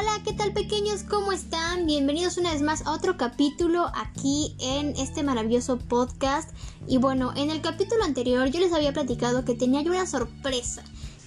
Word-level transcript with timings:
Hola, 0.00 0.22
¿qué 0.24 0.32
tal 0.32 0.54
pequeños? 0.54 1.02
¿Cómo 1.02 1.30
están? 1.30 1.84
Bienvenidos 1.84 2.38
una 2.38 2.52
vez 2.52 2.62
más 2.62 2.86
a 2.86 2.92
otro 2.92 3.18
capítulo 3.18 3.92
aquí 3.94 4.56
en 4.58 4.96
este 4.96 5.22
maravilloso 5.22 5.76
podcast. 5.76 6.48
Y 6.88 6.96
bueno, 6.96 7.34
en 7.36 7.50
el 7.50 7.60
capítulo 7.60 8.02
anterior 8.04 8.48
yo 8.48 8.60
les 8.60 8.72
había 8.72 8.94
platicado 8.94 9.44
que 9.44 9.54
tenía 9.54 9.82
yo 9.82 9.90
una 9.90 10.06
sorpresa. 10.06 10.82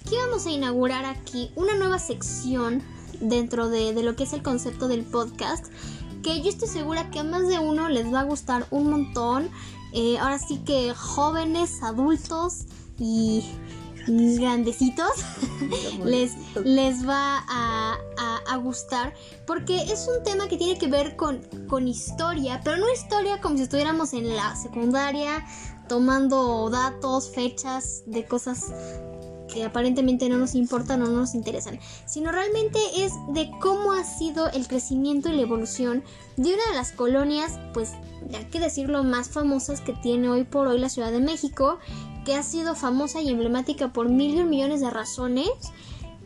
Que 0.08 0.16
íbamos 0.16 0.46
a 0.46 0.50
inaugurar 0.50 1.04
aquí 1.04 1.52
una 1.54 1.76
nueva 1.76 2.00
sección 2.00 2.82
dentro 3.20 3.68
de, 3.68 3.92
lo 4.02 4.16
que 4.16 4.24
es 4.24 4.32
el 4.32 4.42
concepto 4.42 4.88
del 4.88 5.04
podcast. 5.04 5.66
Que 6.24 6.42
yo 6.42 6.48
estoy 6.48 6.66
segura 6.66 7.12
que 7.12 7.20
a 7.20 7.24
más 7.24 7.46
de 7.46 7.60
uno 7.60 7.88
les 7.88 8.12
va 8.12 8.22
a 8.22 8.24
gustar 8.24 8.66
un 8.72 8.90
montón. 8.90 9.50
Eh, 9.92 10.18
ahora 10.18 10.40
sí 10.40 10.58
que 10.66 10.92
jóvenes, 10.94 11.80
adultos 11.80 12.64
y 12.98 13.44
grandecitos 14.06 15.10
les, 16.04 16.32
les 16.64 17.08
va 17.08 17.44
a, 17.48 17.98
a, 18.46 18.56
gustar 18.56 19.14
porque 19.46 19.76
es 19.82 20.08
un 20.08 20.22
tema 20.22 20.46
que 20.48 20.56
tiene 20.56 20.78
que 20.78 20.86
ver 20.86 21.16
con, 21.16 21.40
con 21.68 21.88
historia, 21.88 22.60
pero 22.62 22.76
no 22.76 22.90
historia 22.92 23.40
como 23.40 23.56
si 23.56 23.64
estuviéramos 23.64 24.12
en 24.12 24.34
la 24.34 24.54
secundaria 24.56 25.44
tomando 25.88 26.70
datos, 26.70 27.30
fechas 27.34 28.04
de 28.06 28.24
cosas 28.26 28.72
que 29.52 29.64
aparentemente 29.64 30.28
no 30.28 30.36
nos 30.38 30.54
importan 30.54 31.02
o 31.02 31.06
no 31.06 31.20
nos 31.20 31.34
interesan, 31.34 31.78
sino 32.06 32.32
realmente 32.32 32.78
es 32.96 33.12
de 33.32 33.50
cómo 33.60 33.92
ha 33.92 34.02
sido 34.02 34.50
el 34.50 34.66
crecimiento 34.66 35.28
y 35.28 35.36
la 35.36 35.42
evolución 35.42 36.02
de 36.36 36.54
una 36.54 36.66
de 36.70 36.74
las 36.74 36.92
colonias, 36.92 37.58
pues 37.72 37.92
hay 38.34 38.44
que 38.46 38.58
decirlo, 38.58 39.04
más 39.04 39.28
famosas 39.28 39.80
que 39.80 39.92
tiene 39.92 40.28
hoy 40.28 40.44
por 40.44 40.66
hoy 40.66 40.78
la 40.78 40.88
Ciudad 40.88 41.12
de 41.12 41.20
México, 41.20 41.78
que 42.24 42.34
ha 42.34 42.42
sido 42.42 42.74
famosa 42.74 43.20
y 43.20 43.30
emblemática 43.30 43.92
por 43.92 44.08
mil 44.08 44.38
y 44.38 44.44
millones 44.44 44.80
de 44.80 44.90
razones. 44.90 45.50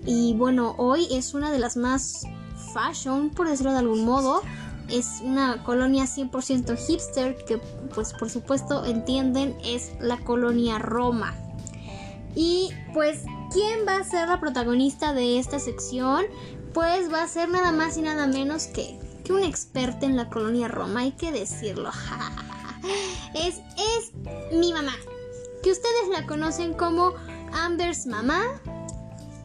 Y 0.06 0.34
bueno, 0.34 0.74
hoy 0.78 1.08
es 1.10 1.34
una 1.34 1.50
de 1.50 1.58
las 1.58 1.76
más 1.76 2.24
fashion, 2.72 3.30
por 3.30 3.48
decirlo 3.48 3.72
de 3.72 3.78
algún 3.78 4.04
modo. 4.04 4.42
Es 4.88 5.20
una 5.22 5.62
colonia 5.64 6.04
100% 6.04 6.76
hipster 6.78 7.36
que 7.44 7.58
pues 7.94 8.14
por 8.14 8.30
supuesto 8.30 8.84
entienden 8.84 9.56
es 9.64 9.92
la 10.00 10.18
colonia 10.18 10.78
Roma. 10.78 11.34
Y 12.34 12.70
pues, 12.94 13.24
¿quién 13.52 13.80
va 13.86 13.96
a 13.96 14.04
ser 14.04 14.28
la 14.28 14.38
protagonista 14.38 15.12
de 15.12 15.38
esta 15.38 15.58
sección? 15.58 16.24
Pues 16.72 17.12
va 17.12 17.22
a 17.22 17.28
ser 17.28 17.48
nada 17.48 17.72
más 17.72 17.96
y 17.98 18.02
nada 18.02 18.26
menos 18.26 18.66
que, 18.66 18.98
que 19.24 19.32
un 19.32 19.42
experto 19.42 20.06
en 20.06 20.16
la 20.16 20.28
colonia 20.28 20.68
Roma, 20.68 21.00
hay 21.00 21.12
que 21.12 21.32
decirlo. 21.32 21.90
es, 23.34 23.56
es 23.76 24.12
mi 24.52 24.72
mamá, 24.72 24.92
que 25.62 25.70
ustedes 25.70 26.08
la 26.12 26.26
conocen 26.26 26.74
como 26.74 27.14
Amber's 27.52 28.06
mamá 28.06 28.42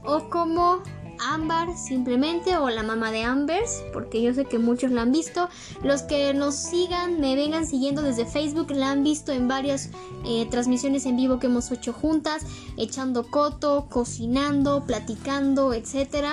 o 0.03 0.29
como 0.29 0.81
Amber 1.19 1.75
simplemente 1.77 2.57
o 2.57 2.69
la 2.69 2.83
mamá 2.83 3.11
de 3.11 3.23
Ambers, 3.23 3.83
porque 3.93 4.21
yo 4.21 4.33
sé 4.33 4.45
que 4.45 4.59
muchos 4.59 4.91
la 4.91 5.03
han 5.03 5.11
visto. 5.11 5.49
Los 5.83 6.01
que 6.03 6.33
nos 6.33 6.55
sigan, 6.55 7.19
me 7.19 7.35
vengan 7.35 7.65
siguiendo 7.65 8.01
desde 8.01 8.25
Facebook, 8.25 8.71
la 8.71 8.91
han 8.91 9.03
visto 9.03 9.31
en 9.31 9.47
varias 9.47 9.89
eh, 10.25 10.47
transmisiones 10.49 11.05
en 11.05 11.15
vivo 11.15 11.39
que 11.39 11.47
hemos 11.47 11.71
hecho 11.71 11.93
juntas, 11.93 12.43
echando 12.77 13.29
coto, 13.29 13.87
cocinando, 13.89 14.83
platicando, 14.85 15.73
etc. 15.73 16.25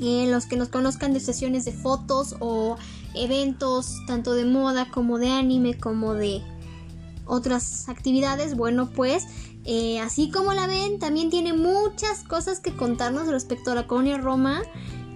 Eh, 0.00 0.26
los 0.30 0.46
que 0.46 0.56
nos 0.56 0.68
conozcan 0.68 1.12
de 1.12 1.20
sesiones 1.20 1.64
de 1.64 1.72
fotos 1.72 2.36
o 2.40 2.76
eventos, 3.14 3.94
tanto 4.06 4.34
de 4.34 4.44
moda 4.44 4.90
como 4.90 5.18
de 5.18 5.30
anime, 5.30 5.78
como 5.78 6.14
de 6.14 6.42
otras 7.28 7.88
actividades, 7.88 8.56
bueno, 8.56 8.90
pues 8.90 9.26
eh, 9.64 10.00
así 10.00 10.30
como 10.30 10.54
la 10.54 10.66
ven, 10.66 10.98
también 10.98 11.30
tiene 11.30 11.52
muchas 11.52 12.24
cosas 12.24 12.60
que 12.60 12.74
contarnos 12.74 13.28
respecto 13.28 13.72
a 13.72 13.74
la 13.74 13.86
colonia 13.86 14.18
Roma. 14.18 14.62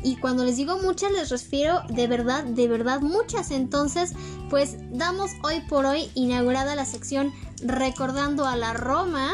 Y 0.04 0.16
cuando 0.16 0.44
les 0.44 0.56
digo 0.56 0.78
muchas, 0.78 1.12
les 1.12 1.30
refiero 1.30 1.80
de 1.88 2.06
verdad, 2.08 2.44
de 2.44 2.68
verdad 2.68 3.00
muchas. 3.00 3.50
Entonces, 3.50 4.12
pues 4.50 4.76
damos 4.90 5.30
hoy 5.42 5.60
por 5.68 5.86
hoy 5.86 6.10
inaugurada 6.14 6.74
la 6.74 6.84
sección 6.84 7.32
Recordando 7.64 8.44
a 8.44 8.56
la 8.56 8.72
Roma. 8.72 9.32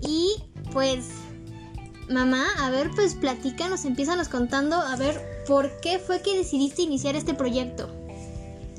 Y 0.00 0.34
pues, 0.72 1.06
mamá, 2.10 2.44
a 2.58 2.70
ver, 2.70 2.90
pues 2.94 3.14
platícanos, 3.14 3.84
empiezanos 3.84 4.28
contando, 4.28 4.76
a 4.76 4.96
ver, 4.96 5.44
¿por 5.46 5.80
qué 5.80 5.98
fue 5.98 6.20
que 6.20 6.36
decidiste 6.36 6.82
iniciar 6.82 7.14
este 7.14 7.32
proyecto? 7.32 7.88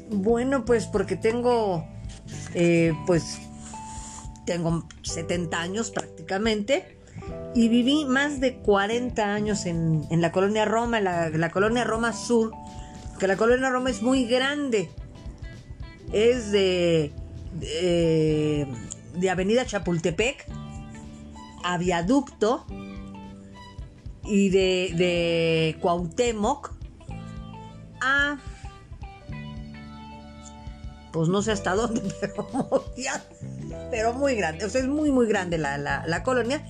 Bueno, 0.10 0.66
pues 0.66 0.86
porque 0.86 1.16
tengo, 1.16 1.86
eh, 2.54 2.94
pues 3.06 3.40
tengo 4.46 4.88
70 5.02 5.60
años 5.60 5.92
prácticamente 5.92 6.98
y 7.54 7.70
viví 7.70 8.06
más 8.06 8.40
de 8.40 8.58
40 8.58 9.34
años 9.34 9.66
en, 9.66 10.06
la 10.10 10.32
colonia 10.32 10.66
Roma, 10.66 11.00
la, 11.00 11.30
la, 11.30 11.50
colonia 11.50 11.84
Roma 11.84 12.14
Sur, 12.14 12.52
que 13.20 13.28
la 13.28 13.38
colonia 13.38 13.70
Roma 13.70 13.90
es 13.90 14.02
muy 14.02 14.26
grande. 14.26 14.90
Es 16.12 16.52
de, 16.52 17.12
de, 17.60 19.30
Avenida 19.30 19.66
Chapultepec 19.66 20.46
a 21.64 21.78
Viaducto 21.78 22.66
y 24.24 24.50
de, 24.50 24.92
de 24.96 25.78
Cuauhtémoc 25.82 26.74
a 28.02 28.38
pues 31.16 31.30
no 31.30 31.42
sé 31.42 31.54
hasta 31.54 31.76
dónde, 31.76 32.02
pero 33.90 34.14
muy 34.14 34.36
grande, 34.36 34.66
o 34.66 34.70
sea, 34.70 34.82
es 34.82 34.88
muy, 34.88 35.12
muy 35.12 35.28
grande 35.28 35.58
la, 35.58 36.24
colonia. 36.24 36.62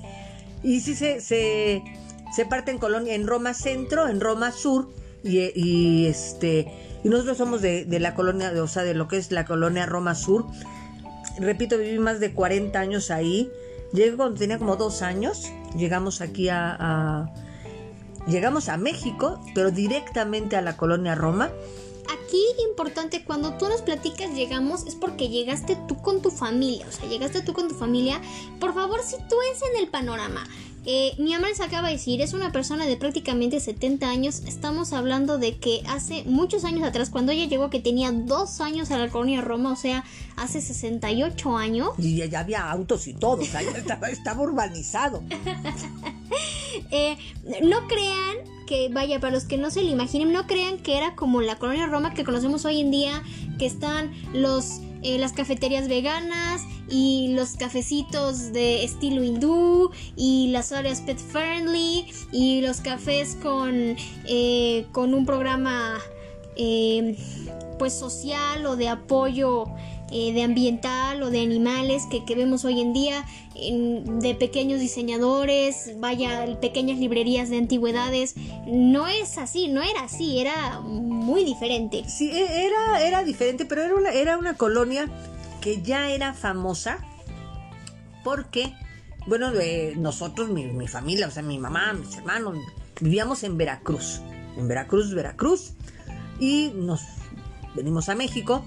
Y 0.61 0.81
sí 0.81 0.95
se, 0.95 1.19
se, 1.19 2.45
parte 2.47 2.69
en 2.69 2.77
colonia, 2.77 3.15
en 3.15 3.25
Roma 3.25 3.55
Centro, 3.55 4.07
en 4.07 4.21
Roma 4.21 4.51
Sur, 4.51 4.89
y, 5.23 6.05
este, 6.05 6.67
y 7.03 7.09
nosotros 7.09 7.39
somos 7.39 7.63
de, 7.63 7.87
la 7.99 8.13
colonia, 8.13 8.53
de, 8.53 8.61
o 8.61 8.67
sea, 8.67 8.83
de 8.83 8.93
lo 8.93 9.07
que 9.07 9.17
es 9.17 9.31
la 9.31 9.45
colonia 9.45 9.87
Roma 9.87 10.13
Sur. 10.13 10.45
Repito, 11.39 11.79
viví 11.79 11.97
más 11.97 12.19
de 12.19 12.31
40 12.31 12.79
años 12.79 13.09
ahí. 13.09 13.49
Llegué 13.93 14.15
cuando 14.15 14.37
tenía 14.37 14.59
como 14.59 14.75
dos 14.75 15.01
años. 15.01 15.51
Llegamos 15.75 16.21
aquí 16.21 16.49
a 16.49 17.33
llegamos 18.27 18.69
a 18.69 18.77
México, 18.77 19.39
pero 19.53 19.71
directamente 19.71 20.55
a 20.55 20.61
la 20.61 20.77
colonia 20.77 21.15
Roma 21.15 21.49
aquí 22.35 22.63
importante, 22.69 23.23
cuando 23.23 23.53
tú 23.53 23.67
nos 23.67 23.81
platicas 23.81 24.33
llegamos, 24.33 24.85
es 24.85 24.95
porque 24.95 25.29
llegaste 25.29 25.77
tú 25.87 26.01
con 26.01 26.21
tu 26.21 26.31
familia. 26.31 26.85
O 26.87 26.91
sea, 26.91 27.07
llegaste 27.07 27.41
tú 27.41 27.53
con 27.53 27.67
tu 27.67 27.75
familia. 27.75 28.19
Por 28.59 28.73
favor, 28.73 29.01
sitúense 29.03 29.65
en 29.73 29.83
el 29.83 29.87
panorama. 29.89 30.43
Eh, 30.87 31.13
mi 31.17 31.35
les 31.35 31.61
acaba 31.61 31.87
de 31.87 31.95
decir, 31.95 32.21
es 32.21 32.33
una 32.33 32.51
persona 32.51 32.85
de 32.85 32.95
prácticamente 32.95 33.59
70 33.59 34.07
años. 34.07 34.43
Estamos 34.45 34.93
hablando 34.93 35.39
de 35.39 35.57
que 35.57 35.81
hace 35.87 36.23
muchos 36.25 36.63
años 36.63 36.83
atrás, 36.83 37.09
cuando 37.09 37.31
ella 37.31 37.45
llegó, 37.45 37.71
que 37.71 37.79
tenía 37.79 38.11
dos 38.11 38.61
años 38.61 38.91
a 38.91 38.99
la 38.99 39.09
colonia 39.09 39.41
Roma, 39.41 39.71
o 39.71 39.75
sea, 39.75 40.03
hace 40.35 40.61
68 40.61 41.57
años. 41.57 41.89
Y 41.97 42.17
ya 42.27 42.39
había 42.39 42.69
autos 42.69 43.07
y 43.07 43.13
todo, 43.13 43.41
o 43.41 43.45
sea, 43.45 43.63
ya 43.63 43.71
estaba, 43.71 44.09
estaba 44.09 44.41
urbanizado. 44.43 45.23
eh, 46.91 47.17
no 47.63 47.87
crean 47.87 48.54
que, 48.65 48.89
vaya, 48.89 49.19
para 49.19 49.33
los 49.33 49.45
que 49.45 49.57
no 49.57 49.69
se 49.71 49.83
lo 49.83 49.89
imaginen, 49.89 50.33
no 50.33 50.47
crean 50.47 50.77
que 50.77 50.97
era 50.97 51.15
como 51.15 51.41
la 51.41 51.57
colonia 51.57 51.85
Roma 51.87 52.13
que 52.13 52.23
conocemos 52.23 52.65
hoy 52.65 52.81
en 52.81 52.91
día, 52.91 53.23
que 53.57 53.65
están 53.65 54.11
los, 54.33 54.81
eh, 55.03 55.17
las 55.17 55.33
cafeterías 55.33 55.87
veganas 55.87 56.61
y 56.89 57.33
los 57.33 57.53
cafecitos 57.53 58.53
de 58.53 58.83
estilo 58.83 59.23
hindú 59.23 59.91
y 60.15 60.49
las 60.49 60.71
áreas 60.71 61.01
pet 61.01 61.17
friendly 61.17 62.07
y 62.31 62.61
los 62.61 62.81
cafés 62.81 63.37
con, 63.41 63.95
eh, 64.25 64.85
con 64.91 65.13
un 65.13 65.25
programa 65.25 65.99
eh, 66.55 67.17
pues 67.79 67.93
social 67.93 68.65
o 68.65 68.75
de 68.75 68.87
apoyo 68.87 69.65
eh, 70.17 70.31
de 70.31 70.43
ambiental 70.43 71.21
o 71.23 71.29
de 71.29 71.41
animales 71.41 72.03
que, 72.09 72.35
vemos 72.35 72.63
hoy 72.63 72.79
en 72.79 72.93
día, 72.93 73.25
de 73.53 74.33
pequeños 74.33 74.79
diseñadores, 74.79 75.99
vaya, 75.99 76.57
pequeñas 76.61 76.99
librerías 76.99 77.49
de 77.49 77.57
antigüedades. 77.57 78.35
No 78.65 79.07
es 79.07 79.37
así, 79.37 79.67
no 79.67 79.81
era 79.81 80.03
así, 80.05 80.39
era 80.39 80.79
muy 80.79 81.43
diferente. 81.43 82.05
Sí, 82.07 82.31
e, 82.31 82.65
era, 82.65 83.05
era 83.05 83.25
diferente, 83.25 83.65
pero 83.65 83.83
era 83.83 83.93
una, 83.93 84.09
era 84.11 84.37
una 84.37 84.53
colonia 84.53 85.09
que 85.59 85.81
ya 85.81 86.09
era 86.09 86.33
famosa 86.33 86.99
porque, 88.23 88.73
bueno, 89.27 89.51
nosotros, 89.97 90.47
mi, 90.47 90.63
mi 90.67 90.87
familia, 90.87 91.27
o 91.27 91.31
sea, 91.31 91.43
mi 91.43 91.59
mamá, 91.59 91.91
mis 91.91 92.15
hermanos, 92.15 92.55
vivíamos 93.01 93.43
en 93.43 93.57
Veracruz, 93.57 94.21
en 94.55 94.69
Veracruz, 94.69 95.13
Veracruz, 95.13 95.73
y 96.39 96.71
nos 96.73 97.01
venimos 97.75 98.07
a 98.07 98.15
México 98.15 98.63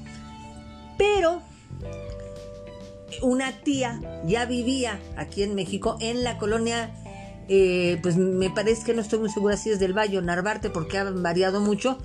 pero 0.99 1.41
una 3.23 3.53
tía 3.53 4.01
ya 4.27 4.45
vivía 4.45 5.01
aquí 5.17 5.43
en 5.43 5.55
México, 5.55 5.97
en 6.01 6.25
la 6.25 6.39
colonia, 6.39 6.91
eh, 7.49 7.99
pues 8.03 8.17
me 8.17 8.51
parece 8.51 8.85
que 8.85 8.95
no 8.95 9.01
estoy 9.01 9.19
muy 9.21 9.31
segura 9.31 9.57
si 9.57 9.71
es 9.71 9.81
del 9.81 9.97
Valle 9.97 10.19
o 10.19 10.23
Narvarte, 10.23 10.71
porque 10.71 10.99
han 10.99 11.23
variado 11.23 11.61
mucho, 11.61 11.99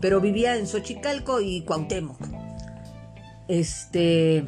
pero 0.00 0.20
vivía 0.20 0.56
en 0.56 0.66
Xochicalco 0.66 1.40
y 1.40 1.62
Cuauhtémoc. 1.62 2.18
Este. 3.48 4.44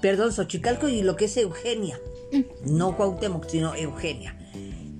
Perdón, 0.00 0.32
Xochicalco 0.32 0.88
y 0.88 1.02
lo 1.02 1.16
que 1.16 1.26
es 1.26 1.36
Eugenia. 1.36 1.98
Mm. 2.32 2.76
No 2.76 2.96
Cuauhtémoc, 2.96 3.48
sino 3.48 3.74
Eugenia. 3.74 4.36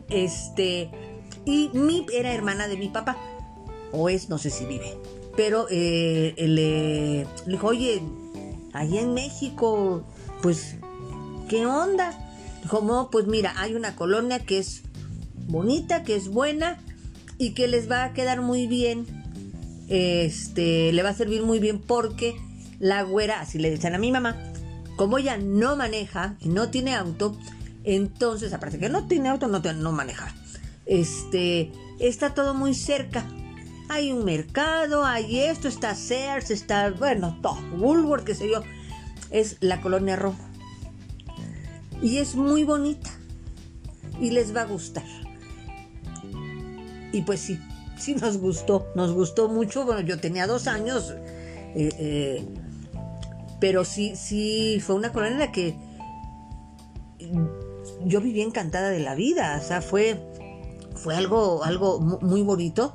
Este. 0.09 0.91
Y 1.45 1.71
mi 1.75 2.07
era 2.13 2.33
hermana 2.33 2.69
de 2.69 2.77
mi 2.77 2.89
papá, 2.89 3.19
o 3.93 4.09
es, 4.09 4.29
no 4.29 4.39
sé 4.39 4.51
si 4.51 4.65
vive. 4.65 4.97
Pero 5.37 5.67
eh, 5.71 6.35
le, 6.37 7.25
le 7.47 7.53
dijo, 7.53 7.69
oye, 7.69 8.03
allá 8.73 9.01
en 9.01 9.15
México, 9.15 10.05
pues, 10.43 10.77
¿qué 11.49 11.67
onda? 11.67 12.17
Dijo, 12.63 12.81
no, 12.83 13.11
pues 13.11 13.27
mira, 13.27 13.53
hay 13.57 13.75
una 13.75 13.97
colonia 13.97 14.39
que 14.39 14.59
es 14.59 14.83
bonita, 15.47 16.03
que 16.03 16.17
es 16.17 16.29
buena 16.29 16.79
y 17.39 17.51
que 17.53 17.69
les 17.69 17.91
va 17.91 18.05
a 18.05 18.13
quedar 18.13 18.43
muy 18.43 18.67
bien. 18.67 19.07
Este, 19.89 20.93
le 20.93 21.03
va 21.03 21.11
a 21.11 21.15
servir 21.15 21.43
muy 21.43 21.59
bien 21.59 21.79
porque 21.79 22.35
la 22.79 23.03
güera, 23.03 23.41
así 23.41 23.59
le 23.59 23.71
dicen 23.71 23.95
a 23.95 23.99
mi 23.99 24.13
mamá, 24.13 24.37
como 24.97 25.19
ella 25.19 25.37
no 25.37 25.77
maneja 25.77 26.37
y 26.41 26.49
no 26.49 26.71
tiene 26.71 26.95
auto, 26.95 27.37
entonces, 27.85 28.53
aparte 28.55 28.79
que 28.79 28.89
no 28.89 29.07
tiene 29.07 29.29
auto, 29.29 29.47
no, 29.47 29.61
no 29.61 29.93
maneja. 29.93 30.35
Este, 30.87 31.71
está 31.99 32.35
todo 32.35 32.55
muy 32.55 32.75
cerca. 32.75 33.25
Hay 33.89 34.13
un 34.13 34.25
mercado, 34.25 35.05
hay 35.05 35.41
esto, 35.41 35.69
está 35.69 35.95
Sears, 35.95 36.51
está, 36.51 36.91
bueno, 36.91 37.39
todo, 37.43 37.59
Woolworth, 37.77 38.25
qué 38.25 38.35
sé 38.35 38.51
yo. 38.51 38.63
Es 39.31 39.57
la 39.61 39.81
colonia 39.81 40.17
Roma. 40.17 40.39
Y 42.03 42.19
es 42.19 42.35
muy 42.35 42.65
bonita. 42.65 43.11
Y 44.21 44.31
les 44.31 44.55
va 44.55 44.63
a 44.63 44.67
gustar. 44.67 45.05
Y 47.13 47.23
pues 47.23 47.41
sí, 47.41 47.59
sí 47.97 48.15
nos 48.15 48.39
gustó, 48.39 48.87
nos 48.95 49.13
gustó 49.13 49.49
mucho. 49.49 49.85
Bueno, 49.85 50.01
yo 50.01 50.19
tenía 50.19 50.47
dos 50.47 50.67
años, 50.67 51.15
eh, 51.75 51.91
eh, 51.99 52.49
pero 53.61 53.85
sí, 53.85 54.17
sí, 54.17 54.81
fue 54.85 54.97
una 54.97 55.13
colonia 55.13 55.35
en 55.35 55.39
la 55.39 55.53
que 55.53 55.77
yo 58.05 58.21
viví 58.21 58.43
encantada 58.43 58.91
de 58.91 59.01
la 59.01 59.15
vida, 59.15 59.59
o 59.63 59.67
sea, 59.67 59.81
fue, 59.81 60.21
fue 60.95 61.17
algo, 61.17 61.65
algo 61.65 62.01
muy 62.01 62.43
bonito. 62.43 62.95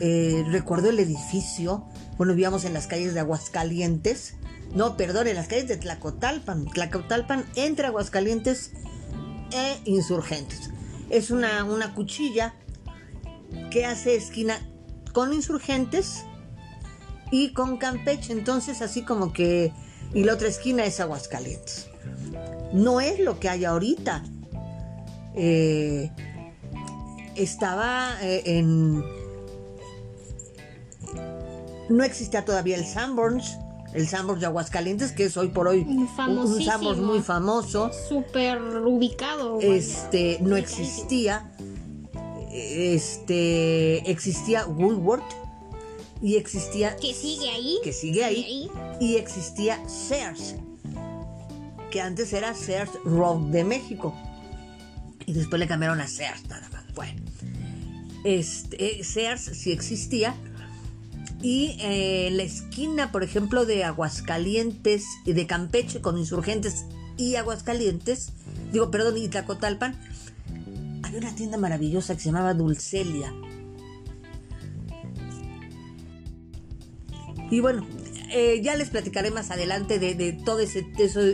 Eh, 0.00 0.44
recuerdo 0.48 0.90
el 0.90 0.98
edificio, 0.98 1.86
bueno, 2.16 2.32
vivíamos 2.32 2.64
en 2.64 2.72
las 2.72 2.86
calles 2.86 3.14
de 3.14 3.20
Aguascalientes, 3.20 4.34
no, 4.74 4.96
perdón, 4.96 5.28
en 5.28 5.36
las 5.36 5.48
calles 5.48 5.68
de 5.68 5.76
Tlacotalpan, 5.76 6.66
Tlacotalpan 6.66 7.44
entre 7.54 7.86
Aguascalientes 7.86 8.72
e 9.52 9.80
Insurgentes. 9.84 10.70
Es 11.10 11.30
una, 11.30 11.64
una 11.64 11.94
cuchilla 11.94 12.54
que 13.70 13.84
hace 13.84 14.14
esquina 14.14 14.58
con 15.12 15.32
Insurgentes 15.32 16.24
y 17.30 17.52
con 17.52 17.76
Campeche, 17.76 18.32
entonces 18.32 18.80
así 18.80 19.02
como 19.02 19.32
que, 19.32 19.72
y 20.14 20.24
la 20.24 20.34
otra 20.34 20.48
esquina 20.48 20.84
es 20.84 21.00
Aguascalientes 21.00 21.90
no 22.72 23.00
es 23.00 23.18
lo 23.20 23.38
que 23.38 23.48
hay 23.48 23.64
ahorita. 23.64 24.22
Eh, 25.34 26.10
estaba 27.36 28.16
eh, 28.22 28.42
en... 28.46 29.02
No 31.90 32.04
existía 32.04 32.44
todavía 32.44 32.76
el 32.76 32.86
Sanborns, 32.86 33.58
el 33.92 34.08
Sanborns 34.08 34.40
de 34.40 34.46
Aguascalientes, 34.46 35.12
que 35.12 35.24
es 35.24 35.36
hoy 35.36 35.48
por 35.48 35.68
hoy 35.68 35.80
un 35.80 36.08
Sanborns 36.64 37.00
muy 37.00 37.20
famoso. 37.20 37.90
Súper 38.08 38.62
ubicado. 38.62 39.58
Este, 39.60 40.38
no 40.40 40.56
existía. 40.56 41.52
Este, 42.52 44.10
existía 44.10 44.66
Woolworth 44.66 45.22
y 46.22 46.36
existía... 46.36 46.96
Que 46.96 47.12
sigue 47.12 47.50
ahí. 47.50 47.78
Que 47.84 47.92
sigue 47.92 48.24
ahí. 48.24 48.70
Y 49.00 49.16
existía 49.16 49.86
Sears 49.88 50.54
que 51.90 52.00
antes 52.00 52.32
era 52.32 52.54
Sears 52.54 52.92
Road 53.04 53.50
de 53.50 53.64
México. 53.64 54.14
Y 55.26 55.32
después 55.32 55.58
le 55.58 55.66
cambiaron 55.66 56.00
a 56.00 56.06
Sears 56.06 56.48
nada 56.48 56.68
más. 56.70 56.84
Bueno, 56.94 57.20
este, 58.24 59.04
Sears 59.04 59.42
sí 59.42 59.72
existía. 59.72 60.34
Y 61.42 61.76
eh, 61.80 62.26
en 62.28 62.36
la 62.36 62.42
esquina, 62.42 63.12
por 63.12 63.22
ejemplo, 63.22 63.64
de 63.64 63.84
Aguascalientes, 63.84 65.04
y 65.24 65.32
de 65.32 65.46
Campeche 65.46 66.00
con 66.00 66.18
insurgentes 66.18 66.84
y 67.16 67.36
Aguascalientes, 67.36 68.32
digo, 68.72 68.90
perdón, 68.90 69.16
y 69.16 69.28
Tlacotalpan, 69.28 69.96
había 71.02 71.18
una 71.18 71.34
tienda 71.34 71.56
maravillosa 71.56 72.14
que 72.14 72.20
se 72.20 72.26
llamaba 72.26 72.54
Dulcelia. 72.54 73.32
Y 77.50 77.60
bueno, 77.60 77.86
eh, 78.30 78.60
ya 78.62 78.76
les 78.76 78.90
platicaré 78.90 79.30
más 79.30 79.50
adelante 79.50 79.98
de, 79.98 80.32
todos 80.44 80.70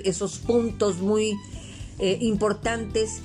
esos 0.05 0.39
puntos 0.39 0.99
muy 0.99 1.37
eh, 1.99 2.19
importantes 2.21 3.23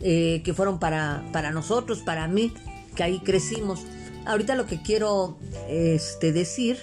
que 0.00 0.52
fueron 0.54 0.78
para, 0.78 1.24
para 1.32 1.50
nosotros, 1.50 2.02
para 2.02 2.28
mí, 2.28 2.52
que 2.94 3.04
ahí 3.04 3.20
crecimos. 3.20 3.86
Ahorita 4.26 4.54
lo 4.54 4.66
que 4.66 4.80
quiero 4.82 5.36
este, 5.68 6.32
decir. 6.32 6.78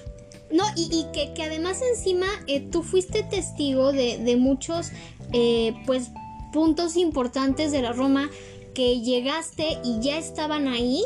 No, 0.52 0.64
y, 0.76 1.06
que, 1.14 1.34
además 1.44 1.82
encima 1.82 2.28
tú 2.72 2.84
fuiste 2.84 3.24
testigo 3.24 3.94
de, 3.94 4.18
de 4.18 4.36
muchos 4.36 4.92
pues 5.86 6.12
puntos 6.52 6.98
importantes 6.98 7.72
de 7.72 7.82
la 7.82 7.94
Roma 7.94 8.30
que 8.74 9.00
llegaste 9.02 9.80
y 9.84 10.00
ya 10.02 10.18
estaban 10.18 10.68
ahí 10.68 11.04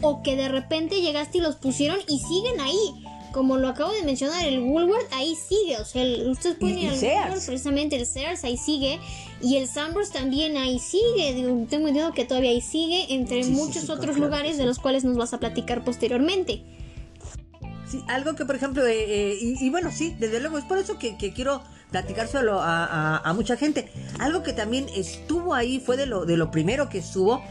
o 0.00 0.22
que 0.22 0.36
de 0.36 0.48
repente 0.48 1.00
llegaste 1.00 1.38
y 1.38 1.40
los 1.40 1.56
pusieron 1.56 1.98
y 2.08 2.18
siguen 2.20 2.60
ahí 2.60 3.01
como 3.32 3.56
lo 3.56 3.68
acabo 3.68 3.92
de 3.92 4.02
mencionar, 4.02 4.44
el 4.44 4.60
Woolworth 4.60 5.12
ahí 5.12 5.34
sigue, 5.34 5.78
o 5.78 5.84
sea, 5.84 6.04
ustedes 6.30 6.56
pueden 6.56 6.78
ir 6.78 6.90
al 6.90 6.98
Woolworth, 6.98 7.46
precisamente 7.46 7.96
el 7.96 8.06
Sears 8.06 8.44
ahí 8.44 8.56
sigue, 8.56 9.00
y 9.40 9.56
el 9.56 9.66
Sambors 9.68 10.10
también 10.10 10.56
ahí 10.56 10.78
sigue, 10.78 11.34
tengo 11.68 11.88
entendido 11.88 12.12
que 12.12 12.24
todavía 12.24 12.50
ahí 12.50 12.60
sigue, 12.60 13.12
entre 13.14 13.44
muchos 13.44 13.90
otros 13.90 14.18
lugares 14.18 14.58
de 14.58 14.66
los 14.66 14.78
cuales 14.78 15.04
nos 15.04 15.16
vas 15.16 15.32
a 15.34 15.38
platicar 15.38 15.82
posteriormente. 15.84 16.62
Sí, 17.88 18.02
algo 18.08 18.34
que 18.34 18.46
por 18.46 18.54
ejemplo, 18.54 18.86
eh, 18.86 19.04
eh, 19.06 19.38
y, 19.40 19.68
bueno, 19.70 19.90
sí, 19.90 20.16
desde 20.18 20.40
luego, 20.40 20.56
es 20.58 20.64
por 20.64 20.78
eso 20.78 20.98
que, 20.98 21.16
quiero 21.34 21.62
platicárselo 21.90 22.58
a, 22.60 23.18
a, 23.18 23.32
mucha 23.34 23.56
gente. 23.56 23.90
Algo 24.18 24.42
que 24.42 24.54
también 24.54 24.86
estuvo 24.94 25.52
ahí, 25.52 25.78
fue 25.78 25.98
de 25.98 26.06
lo, 26.06 26.24
de 26.24 26.38
lo 26.38 26.50
primero 26.50 26.88
que 26.88 26.98
estuvo, 26.98 27.42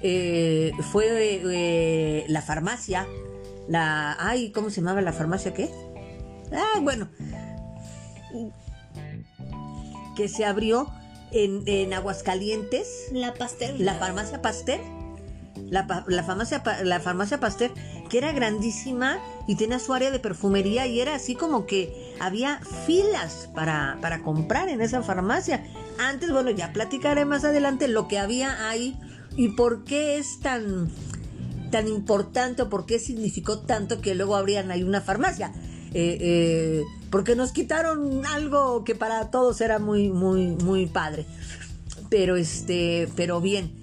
eh, 0.00 0.70
fue 0.92 2.24
la 2.28 2.42
farmacia 2.42 3.08
la, 3.68 4.16
ay, 4.18 4.50
¿cómo 4.52 4.70
se 4.70 4.80
llamaba 4.80 5.00
la 5.02 5.12
farmacia 5.12 5.52
qué? 5.52 5.70
Ah, 6.52 6.80
bueno, 6.80 7.08
que 10.16 10.28
se 10.28 10.44
abrió 10.44 10.90
en, 11.30 11.62
en 11.66 11.92
Aguascalientes. 11.92 12.88
La 13.12 13.34
Pasteur. 13.34 13.74
La 13.78 13.94
farmacia 13.94 14.42
Pasteur. 14.42 14.80
La, 15.70 16.04
la, 16.06 16.24
farmacia, 16.24 16.62
la 16.82 17.00
farmacia 17.00 17.40
Pasteur, 17.40 17.72
que 18.08 18.18
era 18.18 18.32
grandísima 18.32 19.18
y 19.46 19.56
tenía 19.56 19.78
su 19.78 19.92
área 19.92 20.10
de 20.10 20.18
perfumería 20.18 20.86
y 20.86 21.00
era 21.00 21.14
así 21.14 21.34
como 21.34 21.66
que 21.66 22.14
había 22.20 22.60
filas 22.86 23.50
para, 23.54 23.98
para 24.00 24.22
comprar 24.22 24.68
en 24.70 24.80
esa 24.80 25.02
farmacia. 25.02 25.62
Antes, 25.98 26.32
bueno, 26.32 26.50
ya 26.50 26.72
platicaré 26.72 27.24
más 27.26 27.44
adelante 27.44 27.86
lo 27.86 28.08
que 28.08 28.18
había 28.18 28.68
ahí 28.68 28.98
y 29.36 29.48
por 29.48 29.84
qué 29.84 30.16
es 30.16 30.40
tan 30.40 30.90
tan 31.70 31.88
importante 31.88 32.62
o 32.62 32.68
por 32.68 32.86
qué 32.86 32.98
significó 32.98 33.60
tanto 33.60 34.00
que 34.00 34.14
luego 34.14 34.36
habrían 34.36 34.70
ahí 34.70 34.82
una 34.82 35.00
farmacia. 35.00 35.52
Eh, 35.94 36.18
eh, 36.20 36.84
porque 37.10 37.34
nos 37.34 37.52
quitaron 37.52 38.26
algo 38.26 38.84
que 38.84 38.94
para 38.94 39.30
todos 39.30 39.60
era 39.60 39.78
muy, 39.78 40.10
muy, 40.10 40.48
muy 40.48 40.86
padre. 40.86 41.24
Pero 42.10 42.36
este, 42.36 43.08
pero 43.16 43.40
bien. 43.40 43.78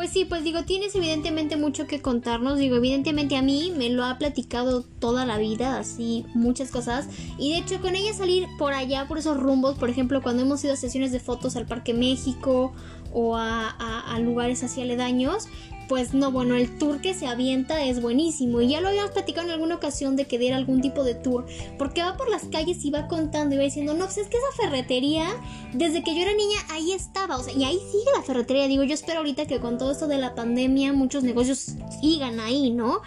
Pues 0.00 0.12
sí, 0.12 0.24
pues 0.24 0.44
digo, 0.44 0.62
tienes 0.64 0.94
evidentemente 0.94 1.58
mucho 1.58 1.86
que 1.86 2.00
contarnos. 2.00 2.58
Digo, 2.58 2.76
evidentemente 2.76 3.36
a 3.36 3.42
mí 3.42 3.70
me 3.76 3.90
lo 3.90 4.02
ha 4.04 4.16
platicado 4.16 4.82
toda 4.82 5.26
la 5.26 5.36
vida, 5.36 5.78
así 5.78 6.24
muchas 6.32 6.70
cosas. 6.70 7.06
Y 7.38 7.52
de 7.52 7.58
hecho, 7.58 7.82
con 7.82 7.94
ella 7.94 8.14
salir 8.14 8.46
por 8.58 8.72
allá, 8.72 9.06
por 9.06 9.18
esos 9.18 9.36
rumbos, 9.36 9.76
por 9.76 9.90
ejemplo, 9.90 10.22
cuando 10.22 10.42
hemos 10.42 10.64
ido 10.64 10.72
a 10.72 10.76
sesiones 10.76 11.12
de 11.12 11.20
fotos 11.20 11.54
al 11.56 11.66
Parque 11.66 11.92
México 11.92 12.72
o 13.12 13.36
a, 13.36 14.18
lugares 14.20 14.62
así 14.62 14.82
aledaños, 14.82 15.48
pues 15.90 16.14
no, 16.14 16.30
bueno, 16.30 16.54
el 16.54 16.78
tour 16.78 17.00
que 17.00 17.14
se 17.14 17.26
avienta 17.26 17.84
es 17.84 18.00
buenísimo. 18.00 18.60
Y 18.60 18.68
ya 18.68 18.80
lo 18.80 18.86
habíamos 18.86 19.10
platicado 19.10 19.48
en 19.48 19.54
alguna 19.54 19.74
ocasión 19.74 20.14
de 20.14 20.24
que 20.24 20.38
diera 20.38 20.56
algún 20.56 20.80
tipo 20.80 21.02
de 21.02 21.16
tour. 21.16 21.46
Porque 21.78 22.00
va 22.00 22.16
por 22.16 22.30
las 22.30 22.44
calles 22.44 22.84
y 22.84 22.92
va 22.92 23.08
contando 23.08 23.56
y 23.56 23.58
va 23.58 23.64
diciendo, 23.64 23.94
no, 23.94 24.04
pues 24.04 24.18
es 24.18 24.28
que 24.28 24.36
esa 24.36 24.62
ferretería, 24.62 25.26
desde 25.72 26.04
que 26.04 26.14
yo 26.14 26.22
era 26.22 26.32
niña, 26.32 26.60
ahí 26.70 26.92
estaba. 26.92 27.38
O 27.38 27.42
sea, 27.42 27.52
y 27.54 27.64
ahí 27.64 27.76
sigue 27.90 28.04
la 28.14 28.22
ferretería. 28.22 28.68
Digo, 28.68 28.84
yo 28.84 28.94
espero 28.94 29.18
ahorita 29.18 29.46
que 29.46 29.58
con 29.58 29.78
todo 29.78 29.90
esto 29.90 30.06
de 30.06 30.18
la 30.18 30.36
pandemia, 30.36 30.92
muchos 30.92 31.24
negocios 31.24 31.74
sigan 32.00 32.38
ahí, 32.38 32.70
¿no? 32.70 33.00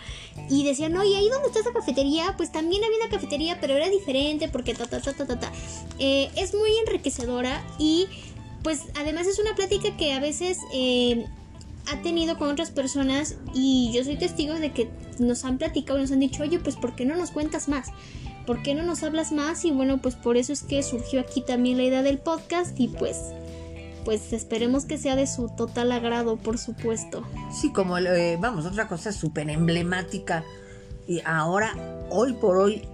Y 0.50 0.66
decían, 0.66 0.92
no, 0.92 1.06
y 1.06 1.14
ahí 1.14 1.30
donde 1.30 1.48
está 1.48 1.62
esa 1.62 1.72
cafetería, 1.72 2.34
pues 2.36 2.52
también 2.52 2.84
había 2.84 2.98
una 2.98 3.10
cafetería, 3.10 3.60
pero 3.62 3.76
era 3.78 3.88
diferente 3.88 4.50
porque 4.50 4.74
ta, 4.74 4.88
ta, 4.88 5.00
ta, 5.00 5.14
ta, 5.14 5.26
ta, 5.26 5.40
ta. 5.40 5.52
Eh, 6.00 6.30
es 6.36 6.54
muy 6.54 6.72
enriquecedora 6.86 7.66
y 7.80 8.10
pues 8.64 8.84
además 8.96 9.28
es 9.28 9.40
una 9.40 9.56
plática 9.56 9.96
que 9.98 10.14
a 10.14 10.20
veces 10.20 10.58
eh, 10.74 11.26
ha 11.92 12.02
tenido 12.02 12.38
con 12.38 12.50
otras 12.50 12.72
personas 12.72 13.38
y 13.54 13.92
yo 13.94 14.04
soy 14.04 14.18
testigo 14.18 14.56
de 14.56 14.72
que 14.72 14.90
nos 15.20 15.46
han 15.46 15.58
platicado 15.58 16.00
nos 16.00 16.12
han 16.12 16.20
dicho, 16.20 16.44
oye, 16.44 16.60
pues 16.60 16.76
¿por 16.76 16.96
qué 16.96 17.06
no 17.06 17.16
nos 17.16 17.32
cuentas 17.32 17.68
más? 17.68 17.90
¿Por 18.46 18.62
qué 18.62 18.76
no 18.76 18.84
nos 18.84 19.04
hablas 19.04 19.32
más? 19.32 19.64
Y 19.64 19.72
bueno, 19.72 20.02
pues 20.02 20.16
por 20.16 20.38
eso 20.38 20.52
es 20.54 20.64
que 20.64 20.84
surgió 20.84 21.22
aquí 21.22 21.42
también 21.42 21.78
la 21.78 21.84
idea 21.84 22.04
del 22.04 22.20
podcast 22.20 22.80
y 22.80 22.88
pues 22.88 23.18
pues 24.04 24.34
esperemos 24.34 24.86
que 24.86 24.98
sea 24.98 25.16
de 25.16 25.28
su 25.28 25.48
total 25.48 25.92
agrado, 25.94 26.36
por 26.36 26.58
supuesto. 26.58 27.24
Sí, 27.52 27.72
como, 27.72 27.98
eh, 27.98 28.38
vamos, 28.38 28.66
otra 28.66 28.88
cosa 28.90 29.14
súper 29.14 29.50
emblemática 29.50 30.44
y 31.08 31.22
ahora, 31.26 31.76
hoy 32.10 32.34
por 32.34 32.58
hoy, 32.58 32.88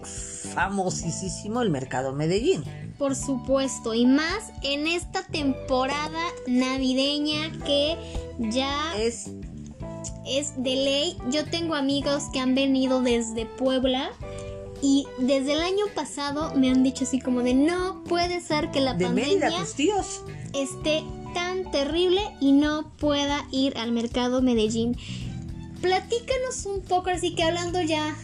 famosísimo 0.53 1.61
el 1.61 1.69
mercado 1.69 2.13
Medellín. 2.13 2.63
Por 2.97 3.15
supuesto, 3.15 3.93
y 3.93 4.05
más 4.05 4.51
en 4.61 4.87
esta 4.87 5.23
temporada 5.23 6.21
navideña 6.47 7.51
que 7.65 7.97
ya 8.39 8.97
Es 8.97 9.31
es 10.29 10.53
de 10.61 10.75
ley. 10.75 11.17
Yo 11.31 11.45
tengo 11.45 11.75
amigos 11.75 12.25
que 12.31 12.39
han 12.39 12.55
venido 12.55 13.01
desde 13.01 13.45
Puebla 13.45 14.11
y 14.81 15.05
desde 15.17 15.53
el 15.53 15.61
año 15.61 15.85
pasado 15.93 16.53
me 16.55 16.69
han 16.69 16.83
dicho 16.83 17.03
así 17.03 17.19
como 17.19 17.41
de 17.41 17.53
no 17.53 18.03
puede 18.05 18.39
ser 18.39 18.71
que 18.71 18.79
la 18.79 18.93
de 18.93 19.05
pandemia 19.05 19.65
tíos. 19.75 20.23
esté 20.53 21.03
tan 21.33 21.69
terrible 21.71 22.21
y 22.39 22.53
no 22.53 22.91
pueda 22.97 23.45
ir 23.51 23.77
al 23.77 23.91
mercado 23.91 24.41
Medellín. 24.41 24.95
Platícanos 25.81 26.65
un 26.65 26.81
poco, 26.81 27.09
así 27.09 27.35
que 27.35 27.43
hablando 27.43 27.81
ya, 27.81 28.15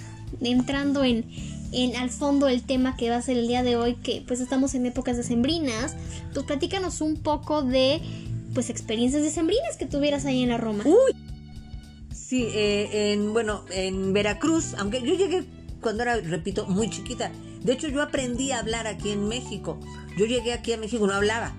entrando 0.41 1.03
en, 1.03 1.25
al 1.97 2.09
fondo 2.09 2.47
del 2.47 2.63
tema 2.63 2.95
que 2.97 3.09
va 3.09 3.17
a 3.17 3.21
ser 3.21 3.37
el 3.37 3.47
día 3.47 3.63
de 3.63 3.75
hoy, 3.75 3.95
que 3.95 4.23
pues 4.27 4.39
estamos 4.39 4.75
en 4.75 4.85
épocas 4.85 5.17
decembrinas, 5.17 5.95
pues 6.33 6.45
platícanos 6.45 7.01
un 7.01 7.17
poco 7.17 7.61
de 7.61 8.01
pues 8.53 8.69
experiencias 8.69 9.21
decembrinas 9.21 9.77
que 9.77 9.85
tuvieras 9.85 10.25
ahí 10.25 10.43
en 10.43 10.49
la 10.49 10.57
Roma. 10.57 10.83
Uy. 10.85 11.13
Sí, 12.13 12.47
eh, 12.53 13.13
en, 13.13 13.33
bueno, 13.33 13.65
en 13.71 14.13
Veracruz, 14.13 14.73
aunque 14.77 15.01
yo 15.01 15.15
llegué 15.15 15.45
cuando 15.81 16.03
era, 16.03 16.15
repito, 16.17 16.65
muy 16.65 16.89
chiquita. 16.89 17.31
De 17.61 17.73
hecho, 17.73 17.87
yo 17.87 18.01
aprendí 18.01 18.51
a 18.51 18.59
hablar 18.59 18.87
aquí 18.87 19.11
en 19.11 19.27
México. 19.27 19.79
Yo 20.17 20.25
llegué 20.25 20.53
aquí 20.53 20.73
a 20.73 20.77
México, 20.77 21.05
no 21.05 21.13
hablaba. 21.13 21.55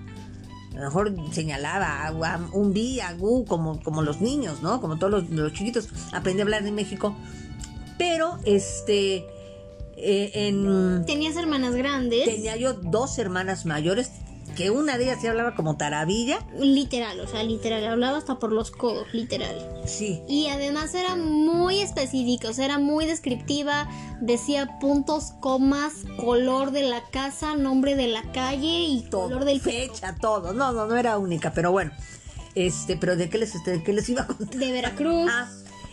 A 0.77 0.81
lo 0.81 0.85
mejor 0.85 1.33
señalaba 1.33 2.05
agua, 2.05 2.39
un 2.53 2.71
bi, 2.71 2.99
como, 3.47 3.81
como 3.81 4.03
los 4.03 4.21
niños, 4.21 4.61
¿no? 4.61 4.79
Como 4.79 4.99
todos 4.99 5.11
los, 5.11 5.29
los 5.31 5.51
chiquitos. 5.53 5.89
Aprendí 6.13 6.41
a 6.41 6.43
hablar 6.43 6.65
en 6.67 6.75
México. 6.75 7.15
Pero, 7.97 8.37
este, 8.45 9.25
eh, 9.95 10.31
en... 10.35 11.03
Tenías 11.07 11.35
hermanas 11.35 11.73
grandes. 11.73 12.25
Tenía 12.25 12.55
yo 12.57 12.73
dos 12.73 13.17
hermanas 13.17 13.65
mayores, 13.65 14.11
que 14.57 14.71
una 14.71 14.97
de 14.97 15.03
ellas 15.03 15.19
sí 15.21 15.27
hablaba 15.27 15.53
como 15.53 15.77
taravilla. 15.77 16.39
Literal, 16.59 17.19
o 17.19 17.27
sea, 17.27 17.43
literal, 17.43 17.85
hablaba 17.85 18.17
hasta 18.17 18.39
por 18.39 18.51
los 18.51 18.71
codos, 18.71 19.07
literal. 19.13 19.55
Sí, 19.85 20.23
Y 20.27 20.47
además 20.47 20.95
era 20.95 21.15
muy 21.15 21.79
específica, 21.79 22.49
o 22.49 22.53
sea, 22.53 22.65
era 22.65 22.79
muy 22.79 23.05
descriptiva, 23.05 23.87
decía 24.19 24.79
puntos, 24.79 25.33
comas, 25.39 25.93
color 26.19 26.71
de 26.71 26.81
la 26.81 27.03
casa, 27.11 27.55
nombre 27.55 27.95
de 27.95 28.07
la 28.07 28.23
calle 28.31 28.85
y 28.85 29.03
todo, 29.03 29.25
color 29.25 29.45
del 29.45 29.61
fecha, 29.61 30.15
todo. 30.19 30.53
No, 30.53 30.71
no, 30.73 30.87
no 30.87 30.95
era 30.95 31.19
única, 31.19 31.53
pero 31.53 31.71
bueno. 31.71 31.91
Este, 32.55 32.97
pero 32.97 33.15
¿de 33.15 33.29
qué 33.29 33.37
les, 33.37 33.53
este, 33.53 33.69
de 33.69 33.83
qué 33.83 33.93
les 33.93 34.09
iba 34.09 34.23
a 34.23 34.27
contar? 34.27 34.59
de 34.59 34.71
Veracruz. 34.71 35.29
Ah, 35.31 35.47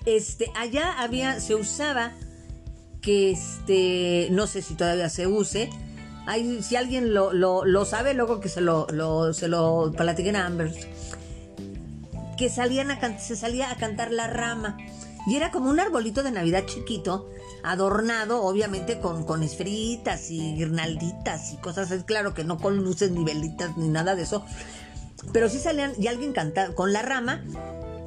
este, 0.06 0.50
allá 0.56 0.99
había, 0.99 1.38
se 1.38 1.54
usaba 1.54 2.12
que 3.02 3.33
este, 3.33 4.28
no 4.30 4.47
sé 4.47 4.62
si 4.62 4.75
todavía 4.75 5.11
se 5.11 5.26
use. 5.26 5.68
Hay, 6.26 6.62
si 6.62 6.76
alguien 6.76 7.12
lo, 7.12 7.33
lo, 7.33 7.64
lo 7.64 7.85
sabe, 7.85 8.14
luego 8.14 8.40
que 8.40 8.49
se 8.49 8.61
lo, 8.61 8.87
lo, 8.90 9.33
se 9.35 9.49
lo 9.49 9.93
platiquen 9.97 10.37
a 10.37 10.47
Amber. 10.47 10.73
Que 12.38 12.49
salían 12.49 12.90
a 12.90 13.19
se 13.19 13.37
salía 13.37 13.71
a 13.71 13.76
cantar 13.76 14.11
la 14.11 14.26
rama. 14.26 14.76
Y 15.26 15.37
era 15.37 15.50
como 15.50 15.71
un 15.71 15.81
arbolito 15.81 16.23
de 16.23 16.31
Navidad 16.31 16.64
chiquito, 16.66 17.31
adornado, 17.62 18.43
obviamente, 18.43 19.00
con, 19.00 19.25
con 19.25 19.43
esferitas 19.43 20.31
y 20.31 20.54
guirnalditas 20.54 21.52
y 21.52 21.57
cosas. 21.57 21.90
Es 21.90 22.04
claro 22.04 22.35
que 22.35 22.45
no 22.45 22.59
con 22.59 22.76
luces 22.76 23.11
ni 23.11 23.25
velitas 23.25 23.76
ni 23.76 23.88
nada 23.88 24.14
de 24.14 24.23
eso. 24.23 24.45
Pero 25.33 25.49
sí 25.49 25.59
salían, 25.59 25.93
y 25.99 26.09
alguien 26.09 26.33
cantaba 26.33 26.75
con 26.75 26.93
la 26.93 27.00
rama, 27.00 27.43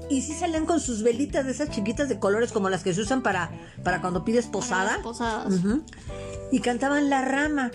y 0.09 0.21
sí 0.21 0.33
salían 0.33 0.65
con 0.65 0.79
sus 0.79 1.03
velitas 1.03 1.45
de 1.45 1.51
esas 1.51 1.69
chiquitas 1.69 2.07
de 2.07 2.19
colores 2.19 2.51
como 2.51 2.69
las 2.69 2.83
que 2.83 2.93
se 2.93 3.01
usan 3.01 3.23
para, 3.23 3.51
para 3.83 4.01
cuando 4.01 4.23
pides 4.23 4.45
posada. 4.45 4.99
posadas. 5.01 5.53
Y 6.51 6.59
cantaban 6.61 7.09
la 7.09 7.23
rama. 7.23 7.71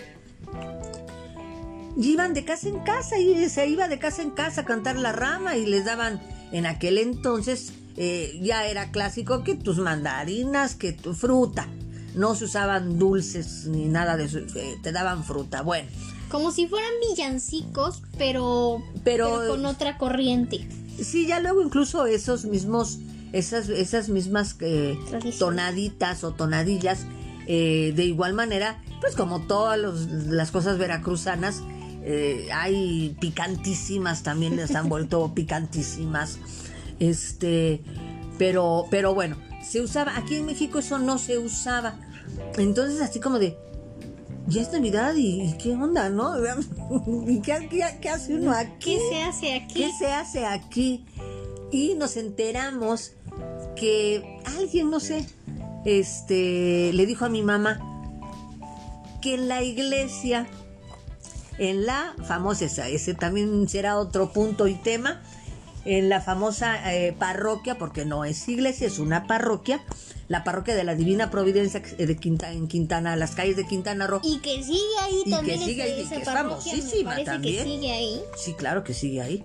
Y 1.97 2.13
iban 2.13 2.33
de 2.35 2.45
casa 2.45 2.69
en 2.69 2.81
casa 2.81 3.19
y 3.19 3.49
se 3.49 3.69
iba 3.69 3.87
de 3.89 3.99
casa 3.99 4.23
en 4.23 4.31
casa 4.31 4.63
a 4.63 4.65
cantar 4.65 4.97
la 4.97 5.13
rama 5.13 5.57
y 5.57 5.67
les 5.67 5.85
daban, 5.85 6.21
en 6.51 6.65
aquel 6.67 6.97
entonces 6.99 7.73
eh, 7.97 8.39
ya 8.43 8.67
era 8.67 8.91
clásico 8.91 9.45
que 9.45 9.55
tus 9.55 9.79
mandarinas, 9.79 10.75
que 10.75 10.93
tu 10.93 11.13
fruta. 11.15 11.69
No 12.15 12.35
se 12.35 12.45
usaban 12.45 12.99
dulces 12.99 13.67
ni 13.67 13.87
nada 13.87 14.17
de 14.17 14.25
eso, 14.25 14.39
eh, 14.39 14.77
te 14.83 14.93
daban 14.93 15.25
fruta. 15.25 15.63
Bueno, 15.63 15.89
Como 16.31 16.51
si 16.51 16.67
fueran 16.67 16.91
villancicos, 17.11 18.03
pero, 18.17 18.83
Pero- 19.05 19.37
pero 19.39 19.49
con 19.51 19.67
otra 19.67 19.99
corriente. 19.99 20.67
Sí, 21.03 21.27
ya 21.27 21.41
luego 21.41 21.61
incluso 21.63 22.07
esos 22.07 22.47
mismos, 22.47 23.01
esas, 23.33 23.69
esas 23.69 24.09
mismas 24.09 24.57
eh, 24.61 24.97
tonaditas 25.39 26.25
o 26.25 26.33
tonadillas, 26.33 27.01
eh, 27.47 27.93
de 27.95 28.05
igual 28.05 28.35
manera, 28.35 28.83
pues 29.01 29.15
como 29.17 29.43
todas 29.47 29.79
los- 29.79 30.07
las 30.09 30.51
cosas 30.51 30.79
veracruzanas, 30.79 31.63
eh, 32.05 32.49
hay 32.53 33.17
picantísimas 33.21 34.23
también, 34.23 34.57
les 34.57 34.75
han 34.75 34.89
vuelto 34.89 35.33
picantísimas. 35.35 36.39
Este, 36.99 37.83
pero, 38.39 38.87
pero 38.91 39.15
bueno, 39.15 39.37
se 39.63 39.81
usaba, 39.81 40.17
aquí 40.17 40.37
en 40.37 40.47
México 40.47 40.79
eso 40.79 40.99
no 40.99 41.19
se 41.19 41.39
usaba. 41.39 41.99
Entonces 42.59 43.01
así 43.01 43.21
como 43.21 43.39
de, 43.39 43.57
ya 44.47 44.63
es 44.63 44.73
Navidad 44.73 45.15
y, 45.15 45.43
y 45.43 45.57
qué 45.59 45.73
onda, 45.73 46.09
¿no? 46.11 46.35
¿Y 47.29 47.41
qué, 47.41 47.69
qué- 47.71 47.99
qué 48.01 48.09
hace 48.09 48.35
uno 48.35 48.53
aquí? 48.53 48.97
¿Qué 48.97 49.01
se 49.11 49.23
hace 49.23 49.55
aquí? 49.55 49.75
¿Qué 49.75 49.91
se 49.99 50.07
hace 50.13 50.47
aquí? 50.47 51.05
Y 51.71 51.95
nos 51.95 52.17
enteramos 52.17 53.13
que 53.77 54.39
alguien, 54.59 54.91
no 54.91 55.01
sé, 55.01 55.27
este, 55.85 56.93
le 56.93 57.07
dijo 57.07 57.25
a 57.25 57.29
mi 57.29 57.43
mamá 57.43 57.81
que 59.21 59.35
en 59.35 59.49
la 59.49 59.62
iglesia, 59.62 60.47
en 61.59 61.87
la 61.87 62.15
famosa, 62.27 62.89
ese 62.89 63.15
también 63.15 63.69
será 63.69 63.99
otro 63.99 64.33
punto 64.33 64.67
y 64.67 64.75
tema, 64.75 65.23
en 65.85 66.09
la 66.09 66.21
famosa 66.21 66.95
eh, 66.95 67.12
parroquia, 67.12 67.79
porque 67.79 68.05
no 68.05 68.25
es 68.25 68.49
iglesia, 68.49 68.87
es 68.87 68.99
una 68.99 69.27
parroquia, 69.27 69.83
la 70.29 70.45
parroquia 70.45 70.75
de 70.75 70.85
la 70.85 70.95
Divina 70.95 71.31
Providencia 71.31 71.83
eh, 71.99 72.07
de 72.07 72.17
Quinta, 72.17 72.53
en 72.53 72.69
Quintana, 72.69 73.17
las 73.17 73.33
calles 73.35 73.57
de 73.57 73.67
Quintana 73.67 74.07
Roo. 74.07 74.21
Y 74.23 74.39
que 74.39 74.62
sigue 74.62 74.79
ahí 75.03 75.23
Y 75.27 75.31
también. 75.31 75.59
que 75.59 75.65
sigue 75.65 75.83
ahí, 75.83 76.01
esa 76.01 76.17
que 76.17 76.23
es 76.23 76.25
famosísima 76.29 77.25
también. 77.25 77.65
que 77.65 77.71
sigue 77.71 77.93
ahí. 77.93 78.21
Sí, 78.37 78.55
claro 78.55 78.85
que 78.85 78.95
sigue 78.95 79.21
ahí. 79.21 79.45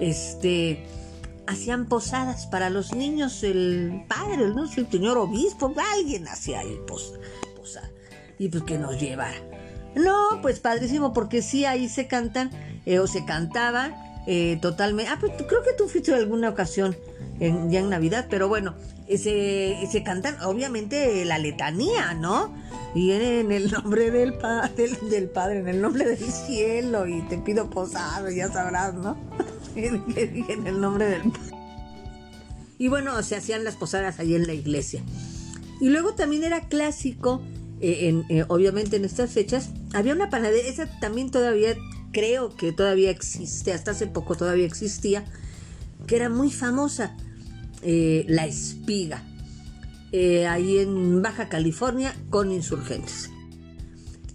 Este, 0.00 0.86
hacían 1.48 1.86
posadas 1.86 2.46
para 2.46 2.70
los 2.70 2.94
niños, 2.94 3.42
el 3.42 4.04
padre, 4.08 4.48
no 4.48 4.64
el 4.64 4.70
señor 4.90 5.18
obispo, 5.18 5.72
alguien 5.94 6.28
hacía 6.28 6.60
ahí 6.60 6.78
pos- 6.86 7.14
posada. 7.56 7.90
Y 8.38 8.48
pues 8.48 8.62
que 8.64 8.78
nos 8.78 9.00
llevara. 9.00 9.36
No, 9.94 10.40
pues 10.42 10.60
padrísimo, 10.60 11.12
porque 11.12 11.42
sí, 11.42 11.64
ahí 11.64 11.88
se 11.88 12.06
cantan, 12.06 12.50
eh, 12.86 12.98
o 13.00 13.06
se 13.06 13.24
cantaban 13.24 13.94
eh, 14.26 14.58
totalmente. 14.60 15.10
Ah, 15.10 15.16
pues 15.18 15.32
creo 15.48 15.62
que 15.62 15.72
tú 15.76 15.88
fuiste 15.88 16.14
alguna 16.14 16.50
ocasión 16.50 16.94
en, 17.40 17.70
ya 17.70 17.80
en 17.80 17.88
Navidad, 17.90 18.26
pero 18.28 18.46
bueno, 18.48 18.74
se, 19.08 19.78
se 19.90 20.02
cantan, 20.04 20.40
obviamente, 20.42 21.24
la 21.24 21.38
letanía, 21.38 22.12
¿no? 22.14 22.54
Y 22.94 23.12
en 23.12 23.50
el 23.52 23.70
nombre 23.72 24.10
del, 24.10 24.34
pa- 24.34 24.68
del, 24.68 24.96
del 25.10 25.28
Padre, 25.30 25.60
en 25.60 25.68
el 25.68 25.80
nombre 25.80 26.04
del 26.04 26.18
cielo, 26.18 27.06
y 27.06 27.22
te 27.22 27.38
pido 27.38 27.68
posada, 27.70 28.30
ya 28.30 28.48
sabrás, 28.52 28.94
¿no? 28.94 29.16
que 29.80 30.26
dije 30.32 30.52
en 30.52 30.66
el 30.66 30.80
nombre 30.80 31.06
del. 31.06 31.22
Y 32.78 32.88
bueno, 32.88 33.20
se 33.22 33.36
hacían 33.36 33.64
las 33.64 33.76
posadas 33.76 34.18
ahí 34.18 34.34
en 34.34 34.46
la 34.46 34.54
iglesia. 34.54 35.02
Y 35.80 35.88
luego 35.88 36.14
también 36.14 36.44
era 36.44 36.68
clásico, 36.68 37.42
eh, 37.80 38.08
en, 38.08 38.24
eh, 38.28 38.44
obviamente 38.48 38.96
en 38.96 39.04
estas 39.04 39.30
fechas, 39.30 39.70
había 39.92 40.14
una 40.14 40.30
panadería, 40.30 40.70
esa 40.70 40.86
también 41.00 41.30
todavía, 41.30 41.76
creo 42.12 42.54
que 42.54 42.72
todavía 42.72 43.10
existe, 43.10 43.72
hasta 43.72 43.92
hace 43.92 44.06
poco 44.06 44.36
todavía 44.36 44.66
existía, 44.66 45.24
que 46.06 46.16
era 46.16 46.28
muy 46.28 46.50
famosa, 46.50 47.16
eh, 47.82 48.24
La 48.28 48.46
Espiga, 48.46 49.22
ahí 50.12 50.78
en 50.78 51.22
Baja 51.22 51.48
California 51.48 52.16
con 52.30 52.50
insurgentes. 52.50 53.30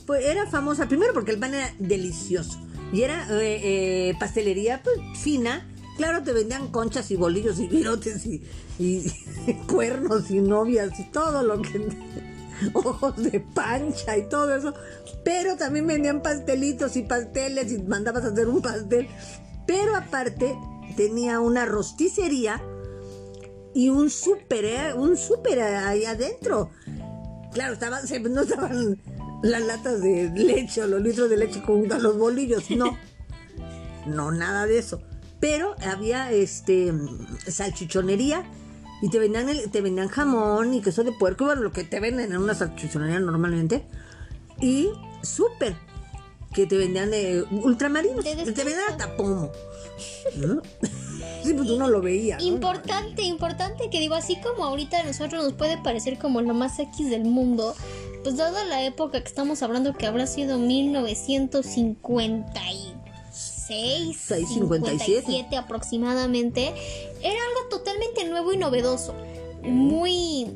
Pues 0.06 0.26
era 0.26 0.46
famosa, 0.48 0.88
primero 0.88 1.14
porque 1.14 1.32
el 1.32 1.40
pan 1.40 1.54
era 1.54 1.74
delicioso 1.80 2.60
y 2.94 3.02
era 3.02 3.28
eh, 3.42 3.60
eh, 4.10 4.16
pastelería 4.20 4.82
pues, 4.84 4.98
fina. 5.18 5.68
Claro, 5.98 6.24
te 6.24 6.32
vendían 6.32 6.70
conchas 6.70 7.10
y 7.12 7.16
bolillos 7.16 7.60
y 7.60 7.68
virotes 7.68 8.26
y, 8.26 8.44
y 8.78 9.04
cuernos 9.68 10.30
y 10.30 10.40
novias 10.40 10.98
y 11.00 11.06
todo 11.06 11.44
lo 11.44 11.62
que... 11.62 11.88
Ojos 12.74 13.16
de 13.18 13.40
pancha 13.40 14.16
y 14.16 14.30
todo 14.30 14.56
eso. 14.56 14.76
Pero 15.26 15.58
también 15.58 15.88
vendían 15.88 16.22
pastelitos 16.22 16.96
y 16.96 17.02
pasteles 17.02 17.72
y 17.72 17.80
mandabas 17.80 18.26
a 18.26 18.28
hacer 18.28 18.48
un 18.48 18.62
pastel. 18.62 19.08
Pero 19.66 19.96
aparte 19.96 20.56
tenía 20.96 21.40
una 21.40 21.66
rosticería 21.66 22.62
y 23.74 23.90
un 23.90 24.12
súper, 24.12 24.66
eh, 24.66 24.94
un 24.94 25.18
súper 25.18 25.62
ahí 25.62 26.06
adentro. 26.06 26.70
Claro, 27.54 27.74
estaban, 27.74 28.04
no 28.32 28.42
estaban 28.42 29.00
las 29.44 29.62
latas 29.62 30.02
de 30.02 30.32
leche 30.34 30.82
o 30.82 30.88
los 30.88 31.02
litros 31.02 31.30
de 31.30 31.38
leche 31.38 31.62
con 31.62 31.88
los 31.88 32.18
bolillos, 32.18 32.70
no. 32.72 32.98
No, 34.08 34.32
nada 34.32 34.66
de 34.66 34.80
eso. 34.80 35.02
pero 35.40 35.76
había 35.86 36.30
este 36.32 36.92
salchichonería 37.48 38.44
y 39.02 39.10
te 39.10 39.20
vendían, 39.20 39.50
el- 39.50 39.70
te 39.70 39.82
vendían 39.82 40.08
jamón 40.08 40.74
y 40.74 40.82
queso 40.82 41.04
de 41.04 41.12
puerco, 41.14 41.46
bueno, 41.46 41.62
lo 41.62 41.72
que 41.72 41.84
te 41.84 42.00
venden 42.00 42.32
en 42.32 42.38
una 42.38 42.54
salchichonería 42.54 43.20
normalmente. 43.20 43.86
Y 44.62 44.90
súper, 45.22 45.76
que 46.54 46.66
te 46.66 46.78
vendían 46.78 47.12
de 47.12 47.44
ultramarinos, 47.52 48.24
te 48.24 48.36
vendían 48.36 48.80
hasta 48.90 49.16
pomo. 49.16 49.52
¿no? 50.38 50.62
Sí, 51.44 51.54
pues 51.54 51.70
uno 51.70 51.90
lo 51.90 52.02
veía. 52.02 52.38
¿no? 52.38 52.44
Importante, 52.44 53.22
importante 53.24 53.90
que 53.90 54.00
digo, 54.00 54.16
así 54.16 54.38
como 54.42 54.64
ahorita 54.64 55.00
a 55.02 55.04
nosotros 55.04 55.44
nos 55.44 55.54
puede 55.54 55.78
parecer 55.78 56.18
como 56.18 56.42
lo 56.42 56.54
más 56.54 56.80
X 56.80 57.10
del 57.10 57.26
mundo, 57.26 57.76
pues 58.24 58.38
dada 58.38 58.66
la 58.66 58.84
época 58.84 59.22
que 59.22 59.28
estamos 59.28 59.62
hablando 59.62 59.94
que 59.94 60.08
habrá 60.08 60.26
sido 60.28 60.58
1956, 60.58 62.94
Seis, 63.32 64.18
57. 64.28 65.56
aproximadamente, 65.56 66.74
era 67.22 67.36
algo 67.36 67.70
totalmente 67.70 68.26
nuevo 68.26 68.52
y 68.54 68.58
novedoso, 68.58 69.14
muy 69.64 70.48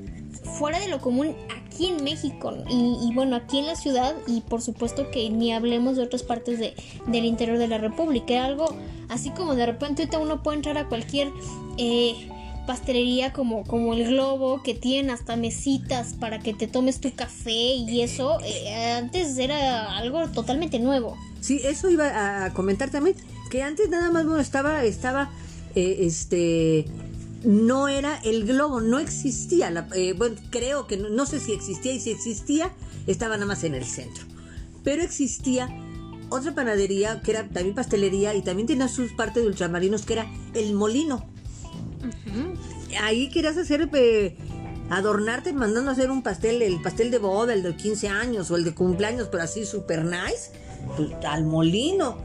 fuera 0.57 0.79
de 0.79 0.87
lo 0.87 0.99
común 0.99 1.35
aquí 1.49 1.87
en 1.87 2.03
México 2.03 2.53
y, 2.69 2.97
y 3.01 3.13
bueno, 3.13 3.35
aquí 3.35 3.59
en 3.59 3.67
la 3.67 3.75
ciudad 3.75 4.15
y 4.27 4.41
por 4.41 4.61
supuesto 4.61 5.09
que 5.11 5.29
ni 5.29 5.53
hablemos 5.53 5.97
de 5.97 6.03
otras 6.03 6.23
partes 6.23 6.59
de, 6.59 6.75
del 7.07 7.25
interior 7.25 7.57
de 7.57 7.67
la 7.67 7.77
República, 7.77 8.33
era 8.33 8.45
algo 8.45 8.67
así 9.09 9.31
como 9.31 9.55
de 9.55 9.65
repente 9.65 10.03
ahorita 10.03 10.19
uno 10.19 10.43
puede 10.43 10.57
entrar 10.57 10.77
a 10.77 10.87
cualquier 10.87 11.31
eh, 11.77 12.29
pastelería 12.67 13.33
como, 13.33 13.63
como 13.63 13.95
el 13.95 14.05
Globo 14.07 14.61
que 14.61 14.75
tienen 14.75 15.09
hasta 15.09 15.35
mesitas 15.35 16.13
para 16.13 16.37
que 16.39 16.53
te 16.53 16.67
tomes 16.67 16.99
tu 17.01 17.11
café 17.15 17.51
y 17.73 18.01
eso 18.01 18.37
eh, 18.45 18.93
antes 18.93 19.35
era 19.39 19.97
algo 19.97 20.27
totalmente 20.29 20.77
nuevo. 20.77 21.17
Sí, 21.41 21.59
eso 21.63 21.89
iba 21.89 22.45
a 22.45 22.53
comentar 22.53 22.91
también, 22.91 23.15
que 23.49 23.63
antes 23.63 23.89
nada 23.89 24.11
más 24.11 24.25
bueno, 24.25 24.39
estaba, 24.39 24.83
estaba, 24.83 25.31
eh, 25.73 25.97
este, 26.01 26.85
no 27.43 27.87
era 27.87 28.19
el 28.23 28.45
globo, 28.45 28.81
no 28.81 28.99
existía, 28.99 29.71
la- 29.71 29.87
eh, 29.95 30.13
bueno, 30.13 30.35
creo 30.51 30.85
que 30.85 30.97
no, 30.97 31.09
no 31.09 31.25
sé 31.25 31.39
si 31.39 31.53
existía 31.53 31.93
y 31.93 31.99
si 31.99 32.11
existía, 32.11 32.71
estaba 33.07 33.35
nada 33.35 33.47
más 33.47 33.63
en 33.63 33.73
el 33.73 33.85
centro, 33.85 34.25
pero 34.83 35.01
existía 35.01 35.69
otra 36.29 36.53
panadería 36.53 37.21
que 37.21 37.31
era 37.31 37.47
también 37.47 37.73
pastelería 37.73 38.35
y 38.35 38.41
también 38.41 38.67
tenía 38.67 38.89
sus 38.89 39.13
partes 39.13 39.43
de 39.43 39.49
ultramarinos 39.49 40.05
que 40.05 40.13
era 40.13 40.27
el 40.53 40.73
molino. 40.73 41.25
Ahí 43.01 43.29
querías 43.29 43.57
hacer, 43.57 43.89
adornarte 44.89 45.53
mandando 45.53 45.89
a 45.91 45.93
hacer 45.93 46.11
un 46.11 46.23
pastel, 46.23 46.61
el 46.61 46.81
pastel 46.81 47.11
de 47.11 47.17
boda, 47.17 47.53
el 47.53 47.63
de 47.63 47.75
15 47.75 48.07
años 48.07 48.49
o 48.51 48.55
el 48.55 48.63
de 48.63 48.73
cumpleaños, 48.73 49.27
pero 49.29 49.43
así 49.43 49.65
super 49.65 50.05
nice, 50.05 50.51
pues, 50.95 51.11
al 51.27 51.43
molino. 51.45 52.17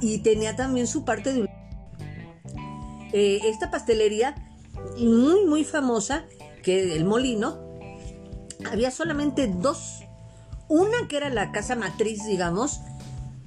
Y, 0.00 0.18
tenía 0.18 0.56
también 0.56 0.86
su 0.86 1.04
parte 1.04 1.32
de... 1.32 1.48
Eh, 3.12 3.40
esta 3.44 3.70
pastelería 3.70 4.34
muy, 4.98 5.44
muy 5.46 5.64
famosa, 5.64 6.24
que 6.62 6.96
el 6.96 7.04
molino, 7.04 7.58
había 8.70 8.90
solamente 8.90 9.46
dos. 9.46 10.00
Una 10.68 11.06
que 11.08 11.18
era 11.18 11.28
la 11.28 11.52
casa 11.52 11.76
matriz, 11.76 12.24
digamos, 12.26 12.80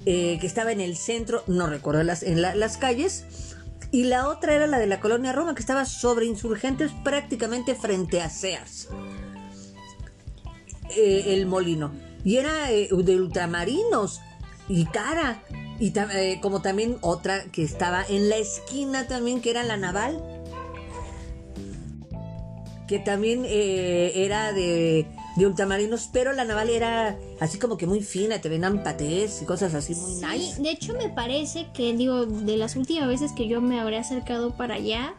eh, 0.04 0.38
que 0.40 0.46
estaba 0.46 0.70
en 0.70 0.80
el 0.80 0.96
centro, 0.96 1.42
no 1.48 1.66
recuerdo 1.66 2.02
las, 2.04 2.22
en 2.22 2.40
la- 2.40 2.54
las 2.54 2.76
calles, 2.76 3.55
y 3.90 4.04
la 4.04 4.28
otra 4.28 4.54
era 4.54 4.66
la 4.66 4.78
de 4.78 4.86
la 4.86 5.00
colonia 5.00 5.32
Roma, 5.32 5.54
que 5.54 5.60
estaba 5.60 5.84
sobre 5.84 6.26
insurgentes 6.26 6.92
prácticamente 7.04 7.74
frente 7.74 8.20
a 8.20 8.28
Sears. 8.28 8.88
Eh, 10.96 11.34
el 11.34 11.46
molino. 11.46 11.92
Y 12.24 12.36
era 12.36 12.70
eh, 12.70 12.88
de 12.90 13.16
ultramarinos 13.16 14.20
y 14.68 14.86
cara. 14.86 15.42
Y 15.78 15.92
eh, 15.96 16.38
como 16.40 16.62
también 16.62 16.96
otra 17.00 17.44
que 17.44 17.62
estaba 17.62 18.04
en 18.08 18.28
la 18.28 18.36
esquina 18.36 19.06
también, 19.06 19.40
que 19.40 19.50
era 19.50 19.62
la 19.62 19.76
naval. 19.76 20.22
Que 22.88 22.98
también 23.00 23.44
era 23.44 24.52
de, 24.52 25.08
de 25.36 25.46
ultramarinos, 25.46 26.08
pero 26.12 26.32
la 26.32 26.44
naval 26.44 26.70
era 26.70 27.16
así 27.40 27.58
como 27.58 27.76
que 27.76 27.86
muy 27.86 28.00
fina, 28.00 28.40
te 28.40 28.48
vendían 28.48 28.82
patés 28.82 29.42
y 29.42 29.44
cosas 29.44 29.74
así 29.74 29.94
muy 29.94 30.14
Sí, 30.14 30.26
nice. 30.26 30.62
de 30.62 30.70
hecho 30.70 30.94
me 30.94 31.08
parece 31.10 31.66
que, 31.74 31.94
digo, 31.94 32.24
de 32.26 32.56
las 32.56 32.74
últimas 32.76 33.06
veces 33.08 33.32
que 33.32 33.46
yo 33.46 33.60
me 33.60 33.78
habré 33.78 33.98
acercado 33.98 34.56
para 34.56 34.76
allá, 34.76 35.14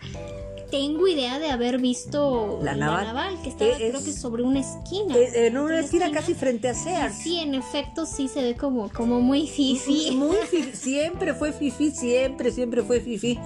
tengo 0.72 1.08
idea 1.08 1.40
de 1.40 1.50
haber 1.50 1.78
visto 1.80 2.60
La 2.62 2.76
naval. 2.76 3.40
que 3.42 3.50
estaba 3.50 3.76
creo 3.76 4.00
es- 4.00 4.04
que 4.06 4.12
sobre 4.12 4.44
una 4.44 4.60
esquina. 4.60 5.16
Eh, 5.16 5.48
en 5.48 5.58
una 5.58 5.66
¿Una 5.76 5.80
esquina 5.80 6.06
esquina? 6.08 6.20
casi 6.22 6.34
frente 6.34 6.68
a 6.68 6.74
Sears. 6.74 7.16
Sí, 7.16 7.38
en 7.40 7.54
efecto 7.56 8.06
sí 8.06 8.28
se 8.28 8.42
ve 8.42 8.56
como, 8.58 8.90
como 8.90 9.22
muy 9.22 9.48
fifi. 9.48 10.12
Muy 10.16 10.36
fi- 10.52 10.72
siempre 10.74 11.34
fue 11.36 11.54
fifi, 11.54 11.92
siempre, 11.92 12.52
siempre 12.52 12.82
fue 12.84 13.00
fifi. 13.00 13.40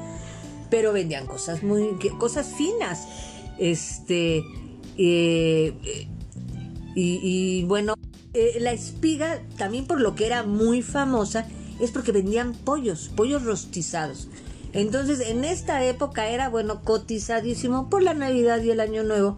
Pero 0.71 0.93
vendían 0.93 1.27
cosas 1.27 1.61
muy, 1.63 1.89
cosas 2.17 2.47
finas. 2.57 3.05
Este, 3.59 4.37
eh, 4.97 5.73
eh, 5.85 6.07
y, 6.95 7.63
bueno, 7.65 7.95
eh, 8.33 8.57
la 8.59 8.71
espiga, 8.71 9.41
también 9.57 9.85
por 9.85 10.01
lo 10.01 10.15
que 10.15 10.25
era 10.25 10.43
muy 10.43 10.81
famosa, 10.81 11.47
es 11.79 11.91
porque 11.91 12.11
vendían 12.11 12.53
pollos, 12.53 13.09
pollos 13.15 13.43
rostizados. 13.43 14.27
Entonces, 14.73 15.19
en 15.21 15.43
esta 15.43 15.83
época 15.83 16.29
era, 16.29 16.47
bueno, 16.49 16.81
cotizadísimo 16.81 17.89
por 17.89 18.03
la 18.03 18.13
Navidad 18.13 18.61
y 18.63 18.71
el 18.71 18.79
Año 18.79 19.03
Nuevo, 19.03 19.37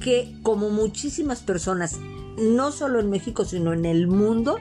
que 0.00 0.34
como 0.42 0.70
muchísimas 0.70 1.40
personas, 1.40 1.98
no 2.38 2.72
solo 2.72 3.00
en 3.00 3.10
México, 3.10 3.44
sino 3.44 3.72
en 3.72 3.84
el 3.84 4.06
mundo, 4.06 4.58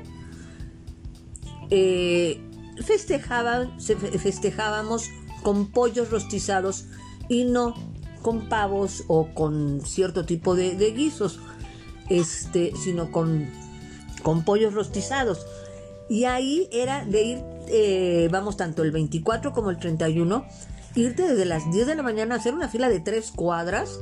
eh, 1.69 2.41
festejaban, 2.85 3.79
se 3.79 3.95
fe- 3.95 4.19
festejábamos 4.19 5.05
con 5.43 5.67
pollos 5.67 6.11
rostizados 6.11 6.85
y 7.29 7.45
no 7.45 7.73
con 8.21 8.49
pavos 8.49 9.05
o 9.07 9.33
con 9.33 9.81
cierto 9.81 10.25
tipo 10.25 10.55
de 10.55 10.91
guisos, 10.91 11.39
este, 12.09 12.73
sino 12.75 13.11
con, 13.11 13.49
con 14.23 14.43
pollos 14.43 14.73
rostizados. 14.73 15.45
Y 16.09 16.25
ahí 16.25 16.67
era 16.71 17.05
de 17.05 17.21
ir, 17.23 17.43
eh, 17.67 18.27
vamos, 18.31 18.57
tanto 18.57 18.83
el 18.83 18.91
24 18.91 19.53
como 19.53 19.69
el 19.69 19.77
31, 19.77 20.45
irte 20.95 21.27
desde 21.27 21.45
las 21.45 21.71
10 21.71 21.87
de 21.87 21.95
la 21.95 22.03
mañana 22.03 22.35
a 22.35 22.37
hacer 22.37 22.53
una 22.53 22.67
fila 22.67 22.89
de 22.89 22.99
tres 22.99 23.31
cuadras, 23.31 23.99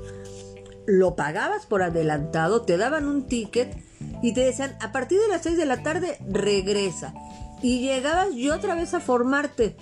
lo 0.88 1.16
pagabas 1.16 1.68
por 1.68 1.84
adelantado, 1.84 2.64
te 2.64 2.78
daban 2.78 3.08
un 3.08 3.28
ticket 3.28 3.78
y 4.24 4.34
te 4.34 4.42
decían, 4.42 4.76
a 4.82 4.92
partir 4.92 5.20
de 5.20 5.28
las 5.28 5.44
6 5.44 5.58
de 5.58 5.66
la 5.66 5.84
tarde 5.84 6.18
regresa. 6.28 7.14
Y 7.62 7.82
llegabas 7.82 8.34
y 8.34 8.50
otra 8.50 8.74
vez 8.74 8.94
a 8.94 9.00
formarte. 9.00 9.76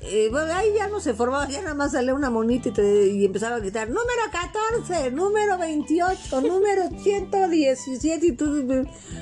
Eh, 0.00 0.28
bueno, 0.30 0.52
ahí 0.54 0.68
ya 0.76 0.86
no 0.86 1.00
se 1.00 1.12
formaba, 1.12 1.48
ya 1.48 1.60
nada 1.60 1.74
más 1.74 1.90
salía 1.92 2.14
una 2.14 2.30
monita 2.30 2.68
y, 2.68 2.72
te- 2.72 3.08
y 3.08 3.24
empezaba 3.24 3.56
a 3.56 3.58
gritar, 3.58 3.88
número 3.88 4.22
14, 4.30 5.10
número 5.10 5.58
28, 5.58 6.40
número 6.42 6.88
117 7.02 8.26
y 8.26 8.32
tú, 8.32 8.46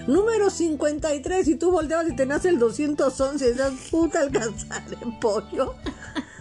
número 0.07 0.51
53 0.51 1.49
y 1.49 1.55
tú 1.55 1.71
volteabas 1.71 2.09
y 2.11 2.15
tenías 2.15 2.45
el 2.45 2.59
211 2.59 3.43
y 3.45 3.49
decías, 3.49 3.73
puta, 3.91 4.21
alcanzar 4.21 4.83
el 5.03 5.19
pollo. 5.19 5.75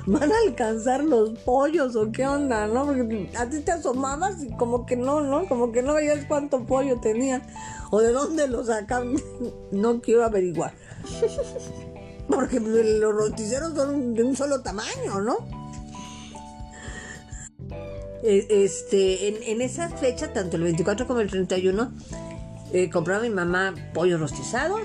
¿Van 0.07 0.29
a 0.31 0.35
alcanzar 0.45 1.03
los 1.03 1.31
pollos 1.39 1.95
o 1.95 2.11
qué 2.11 2.27
onda, 2.27 2.67
no? 2.67 2.85
Porque 2.85 3.31
a 3.37 3.49
ti 3.49 3.61
te 3.61 3.71
asomabas 3.71 4.43
y 4.43 4.49
como 4.55 4.85
que 4.85 4.95
no, 4.97 5.21
¿no? 5.21 5.47
Como 5.47 5.71
que 5.71 5.81
no 5.81 5.93
veías 5.95 6.25
cuánto 6.27 6.63
pollo 6.65 6.99
tenían 6.99 7.41
o 7.89 8.01
de 8.01 8.11
dónde 8.11 8.47
lo 8.49 8.63
sacaban. 8.65 9.15
No 9.71 10.01
quiero 10.01 10.23
averiguar. 10.23 10.73
Porque 12.27 12.59
los 12.59 13.13
rosticeros 13.13 13.73
son 13.75 14.13
de 14.13 14.23
un 14.23 14.35
solo 14.35 14.61
tamaño, 14.61 15.21
¿no? 15.21 15.37
Eh, 18.23 18.47
Este, 18.49 19.27
en, 19.27 19.35
en 19.43 19.61
esa 19.61 19.89
fecha, 19.89 20.33
tanto 20.33 20.57
el 20.57 20.63
24 20.63 21.05
como 21.07 21.19
el 21.19 21.29
31, 21.29 21.91
eh, 22.73 22.89
compraba 22.89 23.21
mi 23.21 23.29
mamá 23.29 23.73
pollo 23.93 24.17
rostizado, 24.17 24.77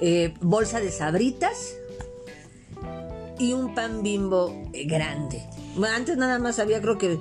eh, 0.00 0.34
bolsa 0.40 0.80
de 0.80 0.90
sabritas 0.90 1.74
y 3.38 3.52
un 3.54 3.74
pan 3.74 4.02
bimbo 4.02 4.54
grande. 4.86 5.42
Antes 5.94 6.16
nada 6.16 6.38
más 6.38 6.58
había, 6.58 6.80
creo 6.82 6.98
que, 6.98 7.18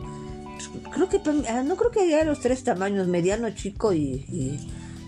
creo 0.93 1.07
que, 1.09 1.21
ah, 1.49 1.63
no 1.63 1.77
creo 1.77 1.91
que 1.91 2.01
había 2.01 2.23
los 2.25 2.39
tres 2.41 2.63
tamaños, 2.63 3.07
mediano, 3.07 3.49
chico 3.51 3.93
y- 3.93 4.59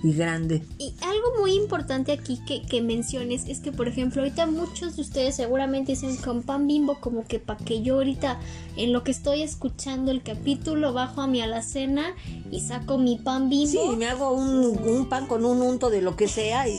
y 0.03 0.13
grande. 0.13 0.63
Y 0.77 0.93
algo 1.01 1.39
muy 1.39 1.53
importante 1.53 2.11
aquí 2.11 2.39
que, 2.45 2.61
que 2.61 2.81
menciones 2.81 3.45
es 3.47 3.59
que, 3.59 3.71
por 3.71 3.87
ejemplo, 3.87 4.21
ahorita 4.21 4.45
muchos 4.45 4.95
de 4.95 5.01
ustedes 5.01 5.35
seguramente 5.35 5.93
dicen 5.93 6.15
con 6.17 6.43
pan 6.43 6.67
bimbo 6.67 6.99
como 6.99 7.25
que 7.25 7.39
para 7.39 7.63
que 7.63 7.81
yo 7.81 7.95
ahorita 7.95 8.39
en 8.75 8.93
lo 8.93 9.03
que 9.03 9.11
estoy 9.11 9.41
escuchando 9.41 10.11
el 10.11 10.21
capítulo 10.21 10.93
bajo 10.93 11.21
a 11.21 11.27
mi 11.27 11.41
alacena 11.41 12.15
y 12.51 12.61
saco 12.61 12.97
mi 12.97 13.17
pan 13.17 13.49
bimbo. 13.49 13.91
Sí, 13.91 13.95
me 13.97 14.07
hago 14.07 14.31
un, 14.31 14.77
un 14.77 15.09
pan 15.09 15.27
con 15.27 15.45
un 15.45 15.61
unto 15.61 15.89
de 15.89 16.01
lo 16.01 16.15
que 16.15 16.27
sea 16.27 16.67
y, 16.67 16.77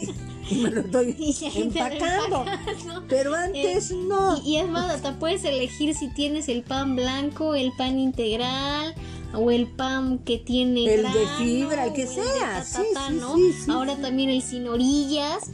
y 0.51 0.57
me 0.57 0.71
lo 0.71 0.81
estoy 0.83 1.17
empacando. 1.57 2.45
Pero 3.09 3.35
antes 3.35 3.91
no. 3.91 4.41
Y, 4.45 4.53
y 4.53 4.57
es 4.59 4.69
más, 4.69 4.91
hasta 4.91 5.19
puedes 5.19 5.45
elegir 5.45 5.95
si 5.95 6.09
tienes 6.09 6.49
el 6.49 6.63
pan 6.63 6.95
blanco, 6.97 7.55
el 7.55 7.73
pan 7.77 7.99
integral 7.99 8.95
o 9.35 9.51
el 9.51 9.67
pan 9.67 10.19
que 10.21 10.39
tiene 10.39 10.95
El 10.95 11.03
de 11.03 11.27
fibra, 11.39 11.87
el 11.87 11.93
que 11.93 12.07
de 12.07 12.15
sea, 12.15 12.25
ta, 12.59 12.65
sí, 12.65 12.83
sí, 13.09 13.15
¿no? 13.21 13.35
sí, 13.37 13.53
sí. 13.65 13.71
Ahora 13.71 13.97
también 13.97 14.31
el 14.31 14.43
sin 14.43 14.67
orillas. 14.69 15.51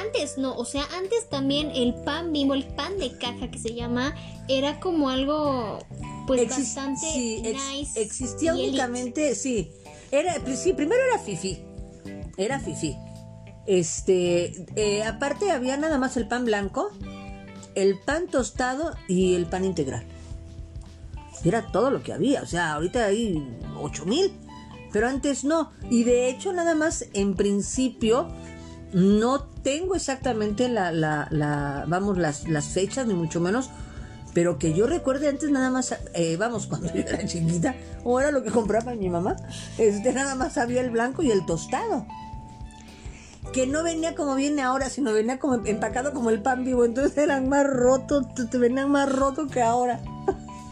Antes 0.00 0.38
no, 0.38 0.54
o 0.56 0.64
sea, 0.64 0.84
antes 0.96 1.28
también 1.28 1.70
el 1.74 1.94
pan 1.94 2.32
bimbo, 2.32 2.54
el 2.54 2.64
pan 2.64 2.96
de 2.98 3.18
caja 3.18 3.50
que 3.50 3.58
se 3.58 3.74
llama, 3.74 4.14
era 4.48 4.78
como 4.78 5.10
algo 5.10 5.80
pues 6.28 6.48
bastante 6.48 7.38
ex- 7.50 7.60
nice. 7.72 8.00
existía 8.00 8.52
elite. 8.52 8.68
únicamente, 8.68 9.34
sí. 9.34 9.72
Era, 10.12 10.34
pues 10.44 10.60
sí, 10.60 10.72
primero 10.72 11.00
era 11.02 11.18
fifi. 11.18 11.58
Era 12.36 12.60
fifi. 12.60 12.96
Este, 13.66 14.64
eh, 14.76 15.02
aparte 15.04 15.50
había 15.50 15.76
nada 15.76 15.98
más 15.98 16.16
el 16.16 16.26
pan 16.28 16.44
blanco, 16.44 16.90
el 17.74 17.98
pan 17.98 18.28
tostado 18.28 18.94
y 19.08 19.34
el 19.34 19.46
pan 19.46 19.64
integral. 19.64 20.04
Era 21.44 21.70
todo 21.72 21.90
lo 21.90 22.02
que 22.02 22.12
había. 22.12 22.42
O 22.42 22.46
sea, 22.46 22.72
ahorita 22.74 23.06
hay 23.06 23.42
8 23.80 24.06
mil. 24.06 24.32
Pero 24.92 25.08
antes 25.08 25.44
no. 25.44 25.70
Y 25.88 26.04
de 26.04 26.28
hecho, 26.28 26.52
nada 26.52 26.74
más 26.74 27.06
en 27.14 27.34
principio, 27.34 28.28
no 28.92 29.42
tengo 29.42 29.94
exactamente 29.94 30.68
la, 30.68 30.90
la, 30.92 31.28
la- 31.30 31.84
vamos, 31.86 32.18
las, 32.18 32.48
las 32.48 32.66
fechas, 32.68 33.06
ni 33.06 33.14
mucho 33.14 33.40
menos. 33.40 33.70
Pero 34.34 34.58
que 34.58 34.72
yo 34.74 34.86
recuerde 34.86 35.28
antes 35.28 35.50
nada 35.50 35.70
más, 35.70 35.94
eh, 36.14 36.36
vamos, 36.36 36.66
cuando 36.68 36.88
yo 36.92 37.00
era 37.00 37.24
chiquita, 37.24 37.74
o 38.04 38.20
lo 38.20 38.42
que 38.42 38.50
compraba 38.50 38.94
mi 38.94 39.08
mamá, 39.08 39.36
este, 39.78 40.12
nada 40.12 40.34
más 40.34 40.56
había 40.58 40.80
el 40.80 40.90
blanco 40.90 41.22
y 41.22 41.30
el 41.30 41.46
tostado. 41.46 42.06
Que 43.52 43.66
no 43.66 43.82
venía 43.82 44.14
como 44.14 44.36
viene 44.36 44.62
ahora, 44.62 44.90
sino 44.90 45.12
venía 45.12 45.38
como 45.40 45.64
empacado 45.64 46.12
como 46.12 46.30
el 46.30 46.42
pan 46.42 46.64
vivo. 46.64 46.84
Entonces 46.84 47.16
eran 47.18 47.48
más 47.48 47.66
rotos, 47.66 48.26
te 48.50 48.58
venían 48.58 48.90
más 48.90 49.10
rotos 49.10 49.50
que 49.50 49.62
ahora. 49.62 50.00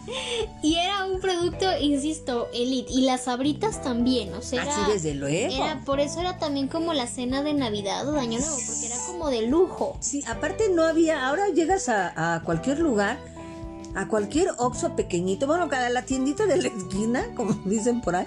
Y 0.62 0.74
era 0.76 1.04
un 1.04 1.20
producto, 1.20 1.66
insisto, 1.80 2.48
elite. 2.52 2.92
Y 2.92 3.02
las 3.02 3.24
sabritas 3.24 3.82
también, 3.82 4.32
o 4.34 4.42
sea, 4.42 4.62
era, 4.62 4.72
Así 4.84 4.92
desde 4.92 5.14
luego. 5.14 5.54
era- 5.54 5.82
por 5.84 6.00
eso 6.00 6.20
era 6.20 6.38
también 6.38 6.68
como 6.68 6.92
la 6.92 7.06
cena 7.06 7.42
de 7.42 7.54
Navidad 7.54 8.08
o 8.08 8.12
de 8.12 8.20
Año 8.20 8.38
Nuevo, 8.38 8.56
porque 8.66 8.86
era 8.86 8.96
como 9.06 9.30
de 9.30 9.42
lujo. 9.46 9.96
Sí, 10.00 10.22
aparte 10.26 10.68
no 10.70 10.84
había, 10.84 11.26
ahora 11.28 11.48
llegas 11.48 11.88
a, 11.88 12.34
a 12.34 12.42
cualquier 12.42 12.80
lugar, 12.80 13.18
a 13.94 14.08
cualquier 14.08 14.48
Oxxo 14.58 14.96
pequeñito, 14.96 15.46
bueno, 15.46 15.68
a 15.70 15.88
la 15.90 16.02
tiendita 16.02 16.46
de 16.46 16.56
la 16.56 16.68
esquina, 16.68 17.26
como 17.36 17.52
dicen 17.64 18.00
por 18.00 18.16
ahí, 18.16 18.26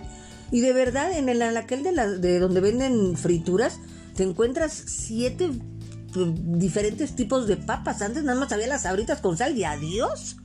y 0.51 0.61
de 0.61 0.73
verdad 0.73 1.11
en 1.17 1.29
el 1.29 1.41
en 1.41 1.57
aquel 1.57 1.83
de, 1.83 1.91
la, 1.91 2.07
de 2.07 2.39
donde 2.39 2.59
venden 2.61 3.15
frituras, 3.17 3.79
te 4.15 4.23
encuentras 4.23 4.73
siete 4.73 5.49
pues, 6.13 6.27
diferentes 6.35 7.15
tipos 7.15 7.47
de 7.47 7.57
papas. 7.57 8.01
Antes 8.01 8.23
nada 8.23 8.39
más 8.39 8.51
había 8.51 8.67
las 8.67 8.81
sabritas 8.83 9.21
con 9.21 9.37
sal 9.37 9.57
y 9.57 9.63
adiós. 9.63 10.37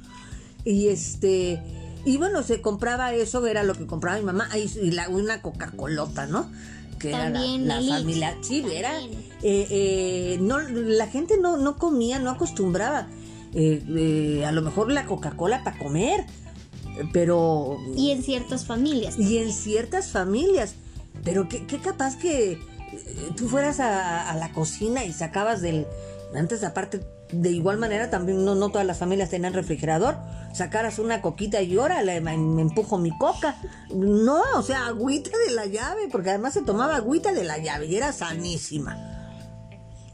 Y 0.66 0.88
este, 0.88 1.62
y 2.04 2.16
bueno, 2.18 2.42
se 2.42 2.60
compraba 2.60 3.14
eso, 3.14 3.46
era 3.46 3.62
lo 3.62 3.74
que 3.74 3.86
compraba 3.86 4.18
mi 4.18 4.24
mamá, 4.24 4.48
y 4.56 4.90
la- 4.90 5.08
una 5.08 5.40
Coca-Colota, 5.40 6.26
¿no? 6.26 6.50
Que 6.98 7.12
También 7.12 7.64
era 7.66 7.80
la, 7.80 7.98
familia, 7.98 8.36
sí, 8.42 8.64
era, 8.72 8.98
eh, 9.00 9.10
eh, 9.42 10.38
no, 10.40 10.58
la 10.58 11.06
gente 11.06 11.38
no, 11.40 11.56
no 11.56 11.76
comía, 11.78 12.18
no 12.18 12.30
acostumbraba 12.30 13.06
eh, 13.54 13.82
eh, 13.96 14.44
a 14.44 14.50
lo 14.52 14.60
mejor 14.62 14.90
la 14.90 15.06
Coca-Cola 15.06 15.62
para 15.62 15.78
comer, 15.78 16.26
pero... 17.12 17.78
Y 17.94 18.10
en 18.10 18.22
ciertas 18.22 18.64
familias. 18.66 19.18
Y 19.18 19.38
en 19.38 19.52
ciertas 19.52 20.10
familias, 20.10 20.74
pero 21.24 21.48
qué, 21.48 21.66
qué 21.66 21.78
capaz 21.78 22.16
que 22.18 22.52
eh, 22.52 22.58
tú 23.36 23.48
fueras 23.48 23.78
a, 23.80 24.30
a 24.30 24.36
la 24.36 24.52
cocina 24.52 25.04
y 25.04 25.12
sacabas 25.12 25.62
del... 25.62 25.86
Antes 26.34 26.64
aparte, 26.64 27.00
de 27.32 27.50
igual 27.50 27.78
manera 27.78 28.08
también 28.10 28.44
no, 28.44 28.54
no 28.54 28.68
todas 28.70 28.86
las 28.86 28.98
familias 28.98 29.30
tenían 29.30 29.52
refrigerador, 29.52 30.16
sacaras 30.54 30.98
una 30.98 31.22
coquita 31.22 31.60
y 31.62 31.76
órale, 31.76 32.20
me, 32.20 32.36
me 32.38 32.62
empujo 32.62 32.98
mi 32.98 33.10
coca. 33.18 33.56
No, 33.94 34.42
o 34.56 34.62
sea, 34.62 34.86
agüita 34.86 35.30
de 35.48 35.54
la 35.54 35.66
llave, 35.66 36.08
porque 36.10 36.30
además 36.30 36.54
se 36.54 36.62
tomaba 36.62 36.96
agüita 36.96 37.32
de 37.32 37.44
la 37.44 37.58
llave 37.58 37.86
y 37.86 37.96
era 37.96 38.12
sanísima. 38.12 39.12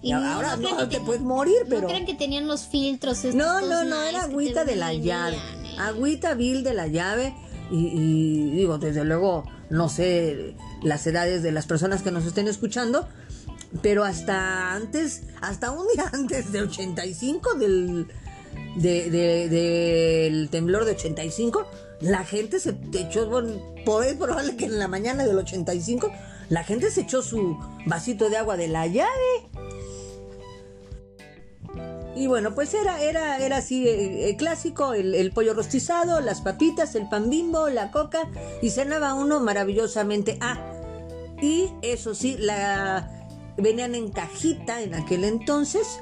Y 0.01 0.11
ahora 0.11 0.57
no 0.57 0.77
que 0.79 0.85
te 0.87 0.97
ten- 0.97 1.05
puedes 1.05 1.23
morir, 1.23 1.59
pero... 1.69 1.83
No 1.83 1.87
crean 1.89 2.07
que 2.07 2.15
tenían 2.15 2.49
los 2.49 2.63
filtros. 2.67 3.19
estos 3.19 3.35
No, 3.37 3.61
no, 3.61 3.85
no, 3.85 4.03
era 4.03 4.25
agüita 4.25 4.65
de 4.65 4.75
la 4.75 4.93
llave. 4.95 5.37
eh. 5.37 5.77
Agüita 5.79 6.35
vil 6.35 6.65
de 6.65 6.75
la 6.75 6.89
llave. 6.89 7.35
Y, 7.71 7.87
y 7.95 8.51
digo, 8.57 8.79
desde 8.79 9.05
luego, 9.05 9.45
no 9.71 9.89
sé 9.89 10.57
las 10.83 11.07
edades 11.07 11.43
de 11.45 11.53
las 11.53 11.67
personas 11.67 12.03
que 12.03 12.11
nos 12.11 12.27
estén 12.27 12.49
escuchando, 12.49 13.09
pero 13.81 14.05
hasta 14.05 14.75
antes, 14.75 15.23
hasta 15.41 15.71
un 15.71 15.87
día 15.95 16.05
antes 16.13 16.53
del 16.53 16.65
85, 16.65 17.55
del, 17.55 18.07
de- 18.77 19.11
de- 19.11 19.49
del 19.49 20.49
temblor 20.51 20.85
de 20.85 20.93
85, 20.93 21.67
la 22.01 22.25
gente 22.25 22.59
se 22.61 22.77
echó, 22.95 23.29
bueno, 23.29 23.53
es 24.05 24.15
probable 24.15 24.57
que 24.57 24.65
en 24.67 24.79
la 24.79 24.89
mañana 24.89 25.25
del 25.25 25.39
85, 25.39 26.11
la 26.49 26.65
gente 26.65 26.91
se 26.91 27.03
echó 27.03 27.23
su 27.23 27.57
vasito 27.87 28.29
de 28.29 28.37
agua 28.37 28.57
de 28.57 28.69
la 28.69 28.87
llave. 28.87 29.09
Y 32.15 32.27
bueno, 32.27 32.55
pues 32.55 32.75
era, 32.75 33.01
era, 33.03 33.39
era 33.39 33.57
así 33.57 33.89
eh, 33.89 34.29
eh, 34.29 34.37
clásico, 34.37 34.93
el 34.93 35.33
pollo 35.33 35.55
rostizado, 35.55 36.21
las 36.21 36.43
papitas, 36.43 36.95
el 36.95 37.09
pan 37.09 37.31
bimbo, 37.31 37.71
la 37.71 37.91
coca, 37.91 38.29
y 38.61 38.69
cenaba 38.69 39.15
uno 39.15 39.41
maravillosamente. 39.41 40.37
Ah, 40.43 40.59
y 41.41 41.71
eso 41.81 42.15
sí, 42.15 42.37
la 42.39 43.22
venían 43.57 43.95
en 43.95 44.11
cajita 44.11 44.83
en 44.83 44.95
aquel 44.95 45.25
entonces, 45.25 46.01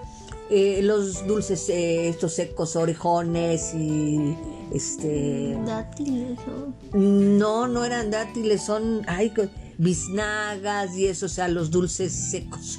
eh, 0.51 0.81
los 0.83 1.27
dulces, 1.27 1.69
eh, 1.69 2.09
estos 2.09 2.35
secos, 2.35 2.75
orejones 2.77 3.73
y 3.75 4.37
este... 4.73 5.57
Dátiles, 5.65 6.39
¿no? 6.93 6.99
No, 6.99 7.69
no 7.69 7.85
eran 7.85 8.11
dátiles, 8.11 8.63
son 8.63 9.03
ay, 9.07 9.33
biznagas 9.79 10.97
y 10.97 11.07
eso, 11.07 11.27
o 11.27 11.29
sea, 11.29 11.49
los 11.49 11.71
dulces 11.71 12.13
secos. 12.13 12.79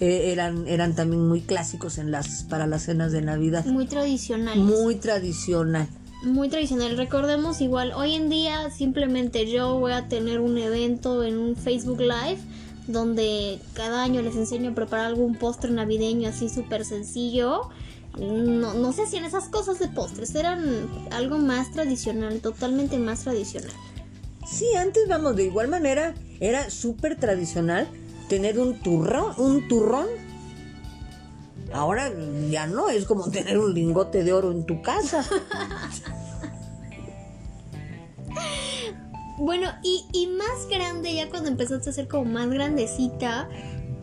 Eh, 0.00 0.30
eran, 0.30 0.68
eran 0.68 0.94
también 0.94 1.26
muy 1.26 1.40
clásicos 1.40 1.98
en 1.98 2.10
las, 2.10 2.44
para 2.44 2.66
las 2.66 2.82
cenas 2.82 3.12
de 3.12 3.22
Navidad. 3.22 3.64
Muy 3.64 3.86
tradicionales. 3.86 4.62
Muy 4.62 4.96
tradicional. 4.96 5.88
Muy 6.22 6.50
tradicional. 6.50 6.98
Recordemos 6.98 7.62
igual, 7.62 7.92
hoy 7.94 8.14
en 8.14 8.28
día 8.28 8.70
simplemente 8.70 9.50
yo 9.50 9.78
voy 9.78 9.92
a 9.92 10.06
tener 10.06 10.38
un 10.40 10.58
evento 10.58 11.24
en 11.24 11.38
un 11.38 11.56
Facebook 11.56 12.00
Live 12.00 12.38
donde 12.92 13.60
cada 13.74 14.02
año 14.02 14.22
les 14.22 14.36
enseño 14.36 14.70
a 14.70 14.74
preparar 14.74 15.06
algún 15.06 15.34
postre 15.34 15.70
navideño 15.70 16.28
así 16.28 16.48
súper 16.48 16.84
sencillo. 16.84 17.68
No, 18.18 18.74
no 18.74 18.92
se 18.92 19.02
hacían 19.02 19.24
esas 19.24 19.48
cosas 19.48 19.78
de 19.78 19.88
postres, 19.88 20.34
eran 20.34 20.88
algo 21.12 21.38
más 21.38 21.70
tradicional, 21.70 22.40
totalmente 22.40 22.98
más 22.98 23.20
tradicional. 23.20 23.70
Sí, 24.50 24.66
antes, 24.76 25.06
vamos, 25.08 25.36
de 25.36 25.44
igual 25.44 25.68
manera, 25.68 26.14
era 26.40 26.70
súper 26.70 27.16
tradicional 27.16 27.88
tener 28.28 28.58
un 28.58 28.80
turrón, 28.80 29.34
un 29.38 29.68
turrón. 29.68 30.06
Ahora 31.72 32.10
ya 32.50 32.66
no, 32.66 32.88
es 32.88 33.04
como 33.04 33.30
tener 33.30 33.58
un 33.58 33.74
lingote 33.74 34.24
de 34.24 34.32
oro 34.32 34.50
en 34.50 34.66
tu 34.66 34.82
casa. 34.82 35.24
Bueno, 39.40 39.70
y, 39.82 40.04
y 40.12 40.26
más 40.26 40.68
grande, 40.70 41.14
ya 41.14 41.28
cuando 41.30 41.48
empezaste 41.48 41.90
a 41.90 41.92
ser 41.92 42.08
como 42.08 42.26
más 42.26 42.48
grandecita, 42.50 43.48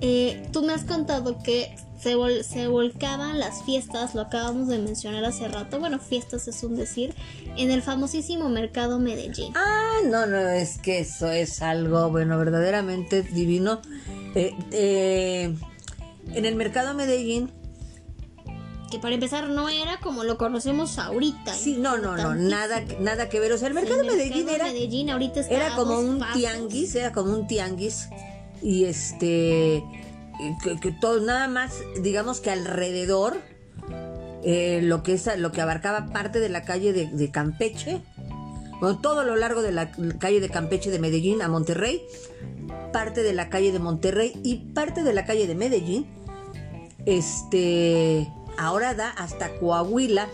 eh, 0.01 0.47
tú 0.51 0.63
me 0.63 0.73
has 0.73 0.83
contado 0.83 1.37
que 1.43 1.75
se, 2.01 2.15
vol- 2.15 2.41
se 2.43 2.67
volcaban 2.67 3.39
las 3.39 3.63
fiestas, 3.63 4.15
lo 4.15 4.21
acabamos 4.21 4.67
de 4.67 4.79
mencionar 4.79 5.23
hace 5.25 5.47
rato, 5.47 5.79
bueno, 5.79 5.99
fiestas 5.99 6.47
es 6.47 6.63
un 6.63 6.75
decir, 6.75 7.13
en 7.55 7.69
el 7.71 7.81
famosísimo 7.83 8.49
mercado 8.49 8.99
Medellín. 8.99 9.53
Ah, 9.55 9.97
no, 10.05 10.25
no, 10.25 10.37
es 10.49 10.79
que 10.79 10.99
eso 10.99 11.31
es 11.31 11.61
algo, 11.61 12.09
bueno, 12.09 12.37
verdaderamente 12.37 13.21
divino. 13.21 13.81
Eh, 14.35 14.55
eh, 14.71 15.55
en 16.33 16.45
el 16.45 16.55
mercado 16.55 16.93
Medellín, 16.93 17.49
Que 18.89 18.99
para 18.99 19.15
empezar 19.15 19.49
no 19.49 19.69
era 19.69 19.99
como 19.99 20.23
lo 20.23 20.37
conocemos 20.37 20.97
ahorita. 20.97 21.53
sí, 21.53 21.77
no, 21.77 21.97
no, 21.97 22.15
no, 22.15 22.35
nada, 22.35 22.83
nada 22.99 23.29
que 23.29 23.39
ver. 23.39 23.51
O 23.51 23.57
sea, 23.57 23.67
el 23.67 23.73
mercado 23.73 24.01
El 24.01 24.07
Medellín 24.07 24.45
mercado 24.45 24.55
era, 24.55 24.65
Medellín 24.65 25.09
ahorita 25.09 25.41
era 25.49 25.75
como 25.75 25.99
un 25.99 26.19
pasos. 26.19 26.37
tianguis, 26.37 26.95
era 26.95 27.11
como 27.11 27.33
un 27.33 27.47
tianguis. 27.47 28.09
Y 28.61 28.85
este, 28.85 29.83
que, 30.63 30.79
que 30.79 30.91
todo, 30.91 31.19
nada 31.19 31.47
más, 31.47 31.73
digamos 32.01 32.39
que 32.39 32.49
alrededor, 32.49 33.37
eh, 34.43 34.79
lo 34.81 35.03
que 35.03 35.13
es, 35.13 35.29
lo 35.37 35.51
que 35.51 35.61
abarcaba 35.61 36.07
parte 36.07 36.39
de 36.39 36.49
la 36.49 36.63
calle 36.63 36.93
de, 36.93 37.07
de 37.07 37.31
Campeche, 37.31 38.01
bueno, 38.79 38.99
todo 38.99 39.23
lo 39.23 39.35
largo 39.35 39.61
de 39.61 39.71
la 39.71 39.91
calle 40.19 40.39
de 40.39 40.49
Campeche 40.49 40.91
de 40.91 40.99
Medellín 40.99 41.41
a 41.41 41.47
Monterrey, 41.47 42.01
parte 42.93 43.23
de 43.23 43.33
la 43.33 43.49
calle 43.49 43.71
de 43.71 43.79
Monterrey 43.79 44.39
y 44.43 44.55
parte 44.73 45.03
de 45.03 45.13
la 45.13 45.25
calle 45.25 45.47
de 45.47 45.55
Medellín, 45.55 46.05
este, 47.05 48.27
ahora 48.57 48.93
da 48.93 49.09
hasta 49.09 49.57
Coahuila. 49.59 50.27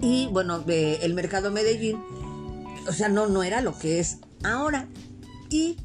Y 0.00 0.26
bueno, 0.28 0.62
eh, 0.68 1.00
el 1.02 1.14
mercado 1.14 1.50
Medellín, 1.50 1.98
o 2.88 2.92
sea, 2.92 3.08
no, 3.08 3.26
no 3.26 3.42
era 3.42 3.60
lo 3.60 3.78
que 3.78 3.98
es 3.98 4.18
ahora. 4.44 4.88
Y 5.50 5.76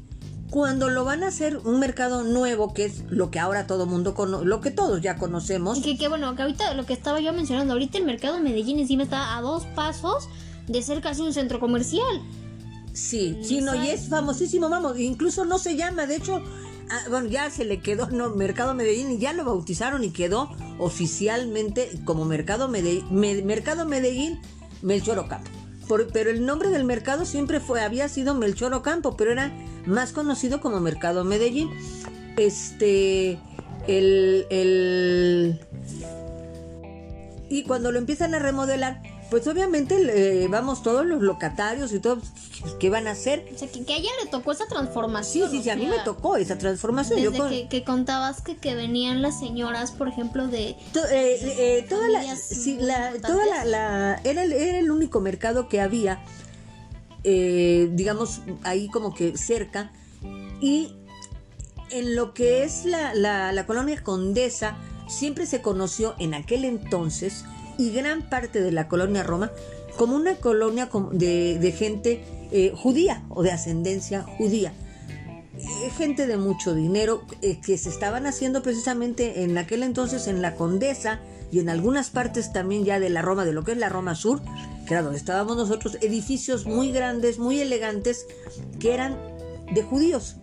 cuando 0.50 0.88
lo 0.88 1.04
van 1.04 1.24
a 1.24 1.28
hacer 1.28 1.56
un 1.58 1.80
mercado 1.80 2.22
nuevo, 2.22 2.72
que 2.74 2.84
es 2.84 3.02
lo 3.10 3.30
que 3.30 3.40
ahora 3.40 3.66
todo 3.66 3.86
mundo 3.86 4.14
conoce, 4.14 4.44
lo 4.44 4.60
que 4.60 4.70
todos 4.70 5.00
ya 5.00 5.16
conocemos, 5.16 5.78
Y 5.78 5.82
que, 5.82 5.98
que 5.98 6.08
bueno, 6.08 6.36
que 6.36 6.42
ahorita 6.42 6.74
lo 6.74 6.86
que 6.86 6.92
estaba 6.92 7.20
yo 7.20 7.32
mencionando, 7.32 7.72
ahorita 7.72 7.98
el 7.98 8.04
mercado 8.04 8.38
Medellín 8.38 8.78
encima 8.78 9.02
está 9.02 9.36
a 9.36 9.40
dos 9.40 9.64
pasos 9.74 10.28
de 10.68 10.80
ser 10.82 11.00
casi 11.00 11.22
un 11.22 11.32
centro 11.32 11.58
comercial. 11.58 12.22
Sí, 12.92 13.36
sí, 13.42 13.60
no, 13.60 13.74
y 13.74 13.88
es 13.88 14.08
famosísimo, 14.08 14.68
vamos, 14.68 14.96
incluso 15.00 15.44
no 15.44 15.58
se 15.58 15.76
llama, 15.76 16.06
de 16.06 16.14
hecho, 16.14 16.40
ah, 16.90 17.00
bueno, 17.10 17.28
ya 17.28 17.50
se 17.50 17.64
le 17.64 17.80
quedó, 17.80 18.10
no, 18.10 18.30
Mercado 18.30 18.74
Medellín, 18.74 19.10
y 19.10 19.18
ya 19.18 19.32
lo 19.32 19.44
bautizaron 19.44 20.04
y 20.04 20.10
quedó 20.10 20.50
oficialmente 20.78 21.90
como 22.04 22.24
Mercado 22.24 22.68
Medellín, 22.68 23.46
Mercado 23.46 23.86
Medellín 23.86 24.40
Melchor 24.82 25.18
Ocampo. 25.18 25.50
pero 26.12 26.30
el 26.30 26.44
nombre 26.44 26.68
del 26.68 26.84
mercado 26.84 27.24
siempre 27.24 27.60
fue, 27.60 27.82
había 27.82 28.08
sido 28.08 28.34
Melchor 28.34 28.74
Ocampo, 28.74 29.16
pero 29.16 29.32
era 29.32 29.52
más 29.86 30.12
conocido 30.12 30.60
como 30.60 30.80
Mercado 30.80 31.24
Medellín. 31.24 31.70
Este, 32.36 33.38
el, 33.86 34.46
el, 34.50 35.60
y 37.48 37.62
cuando 37.64 37.92
lo 37.92 37.98
empiezan 37.98 38.34
a 38.34 38.38
remodelar, 38.38 39.00
pues 39.34 39.48
obviamente 39.48 40.46
vamos 40.48 40.84
todos 40.84 41.04
los 41.04 41.20
locatarios 41.20 41.92
y 41.92 41.98
todo, 41.98 42.20
¿qué 42.78 42.88
van 42.88 43.08
a 43.08 43.10
hacer? 43.10 43.44
O 43.52 43.58
sea, 43.58 43.66
que, 43.66 43.80
a 43.80 43.96
ella 43.96 44.10
le 44.22 44.30
tocó 44.30 44.52
esa 44.52 44.66
transformación. 44.66 45.50
Sí, 45.50 45.56
sí, 45.56 45.62
sí, 45.64 45.70
a 45.70 45.74
mí 45.74 45.86
me 45.86 45.98
tocó 46.04 46.36
esa 46.36 46.56
transformación. 46.56 47.20
Desde 47.20 47.66
que, 47.66 47.82
contabas 47.82 48.42
que, 48.42 48.56
que 48.56 48.76
venían 48.76 49.22
las 49.22 49.40
señoras, 49.40 49.90
por 49.90 50.06
ejemplo, 50.06 50.46
de... 50.46 50.68
Eh, 50.68 50.76
eh, 51.10 51.86
toda 51.88 52.08
la, 52.10 52.36
sí, 52.36 52.78
la, 52.78 53.12
toda 53.20 53.64
la, 53.64 54.20
era, 54.22 54.44
era, 54.44 54.78
el 54.78 54.92
único 54.92 55.20
mercado 55.20 55.68
que 55.68 55.80
había, 55.80 56.22
eh, 57.24 57.90
digamos, 57.90 58.40
ahí 58.62 58.88
como 58.88 59.16
que 59.16 59.36
cerca, 59.36 59.90
y 60.60 60.94
en 61.90 62.14
lo 62.14 62.34
que 62.34 62.62
es 62.62 62.84
la, 62.84 63.14
la, 63.14 63.50
la 63.50 63.66
colonia 63.66 64.00
Condesa, 64.00 64.76
siempre 65.08 65.46
se 65.46 65.60
conoció 65.60 66.14
en 66.20 66.34
aquel 66.34 66.64
entonces 66.64 67.44
y 67.78 67.90
gran 67.90 68.22
parte 68.22 68.60
de 68.60 68.72
la 68.72 68.88
colonia 68.88 69.22
Roma 69.22 69.50
como 69.96 70.16
una 70.16 70.36
colonia 70.36 70.88
de, 71.12 71.74
gente 71.76 72.24
eh, 72.50 72.72
judía 72.74 73.22
o 73.28 73.42
de 73.42 73.52
ascendencia 73.52 74.22
judía. 74.22 74.72
Eh, 75.56 75.90
gente 75.96 76.26
de 76.26 76.36
mucho 76.36 76.74
dinero 76.74 77.22
eh, 77.42 77.60
que 77.64 77.78
se 77.78 77.88
estaban 77.88 78.26
haciendo 78.26 78.62
precisamente 78.62 79.44
en 79.44 79.56
aquel 79.56 79.82
entonces 79.82 80.26
en 80.26 80.42
la 80.42 80.56
Condesa 80.56 81.20
y 81.52 81.60
en 81.60 81.68
algunas 81.68 82.10
partes 82.10 82.52
también 82.52 82.84
ya 82.84 82.98
de 82.98 83.08
la 83.08 83.22
Roma, 83.22 83.44
de 83.44 83.52
lo 83.52 83.62
que 83.62 83.72
es 83.72 83.78
la 83.78 83.88
Roma 83.88 84.16
Sur, 84.16 84.42
que 84.86 84.94
era 84.94 85.02
donde 85.02 85.18
estábamos 85.18 85.56
nosotros, 85.56 85.96
edificios 86.00 86.66
muy 86.66 86.90
grandes, 86.90 87.38
muy 87.38 87.60
elegantes, 87.60 88.26
que 88.80 88.92
eran 88.92 89.16
de 89.72 89.82
judíos. 89.82 90.36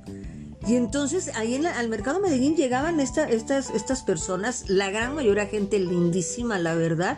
Y 0.68 0.76
entonces 0.76 1.32
ahí 1.36 1.56
en 1.56 1.66
al 1.66 1.90
mercado 1.90 2.20
Medellín 2.20 2.56
llegaban 2.56 3.00
estas, 3.00 3.32
estas 3.32 4.04
personas, 4.04 4.70
la 4.70 4.92
gran 4.92 5.16
mayoría 5.16 5.48
gente 5.48 5.80
lindísima, 5.80 6.60
la 6.60 6.76
verdad, 6.76 7.18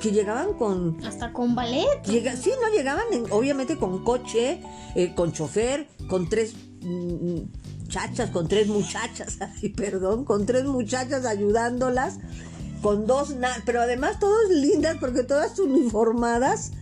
que 0.00 0.12
llegaban 0.12 0.54
con... 0.54 1.04
Hasta 1.04 1.32
con 1.32 1.54
ballet. 1.54 1.88
sí, 2.04 2.52
no, 2.62 2.72
llegaban 2.72 3.06
obviamente 3.30 3.76
con 3.76 4.04
coche, 4.04 4.60
eh, 4.94 5.14
con 5.14 5.32
chofer, 5.32 5.88
con 6.08 6.28
tres 6.28 6.54
mm, 6.82 7.88
chachas, 7.88 8.30
con 8.30 8.46
tres 8.46 8.68
muchachas, 8.68 9.38
ay, 9.62 9.70
perdón, 9.70 10.24
con 10.24 10.46
tres 10.46 10.64
muchachas 10.64 11.24
ayudándolas, 11.26 12.18
con 12.80 13.08
dos, 13.08 13.34
pero 13.66 13.80
además 13.80 14.20
todas 14.20 14.50
lindas 14.50 14.98
porque 15.00 15.24
todas 15.24 15.58
uniformadas. 15.58 16.72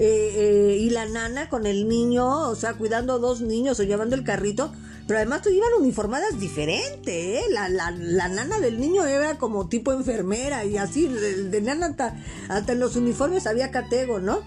Eh, 0.00 0.30
eh, 0.36 0.78
y 0.80 0.90
la 0.90 1.06
nana 1.06 1.48
con 1.48 1.66
el 1.66 1.88
niño, 1.88 2.48
o 2.48 2.54
sea, 2.54 2.74
cuidando 2.74 3.14
a 3.14 3.18
dos 3.18 3.40
niños 3.40 3.80
o 3.80 3.82
llevando 3.82 4.14
el 4.14 4.22
carrito, 4.22 4.70
pero 5.08 5.20
además 5.20 5.40
tú 5.40 5.48
iban 5.48 5.70
uniformadas 5.80 6.38
diferente, 6.38 7.38
¿eh? 7.38 7.42
La, 7.48 7.70
la, 7.70 7.90
la, 7.92 8.28
nana 8.28 8.60
del 8.60 8.78
niño 8.78 9.06
era 9.06 9.38
como 9.38 9.66
tipo 9.66 9.90
enfermera 9.90 10.66
y 10.66 10.76
así, 10.76 11.08
de, 11.08 11.62
nana 11.62 11.86
hasta, 11.86 12.14
hasta, 12.50 12.72
en 12.72 12.78
los 12.78 12.94
uniformes 12.94 13.46
había 13.46 13.70
catego, 13.70 14.20
¿no? 14.20 14.42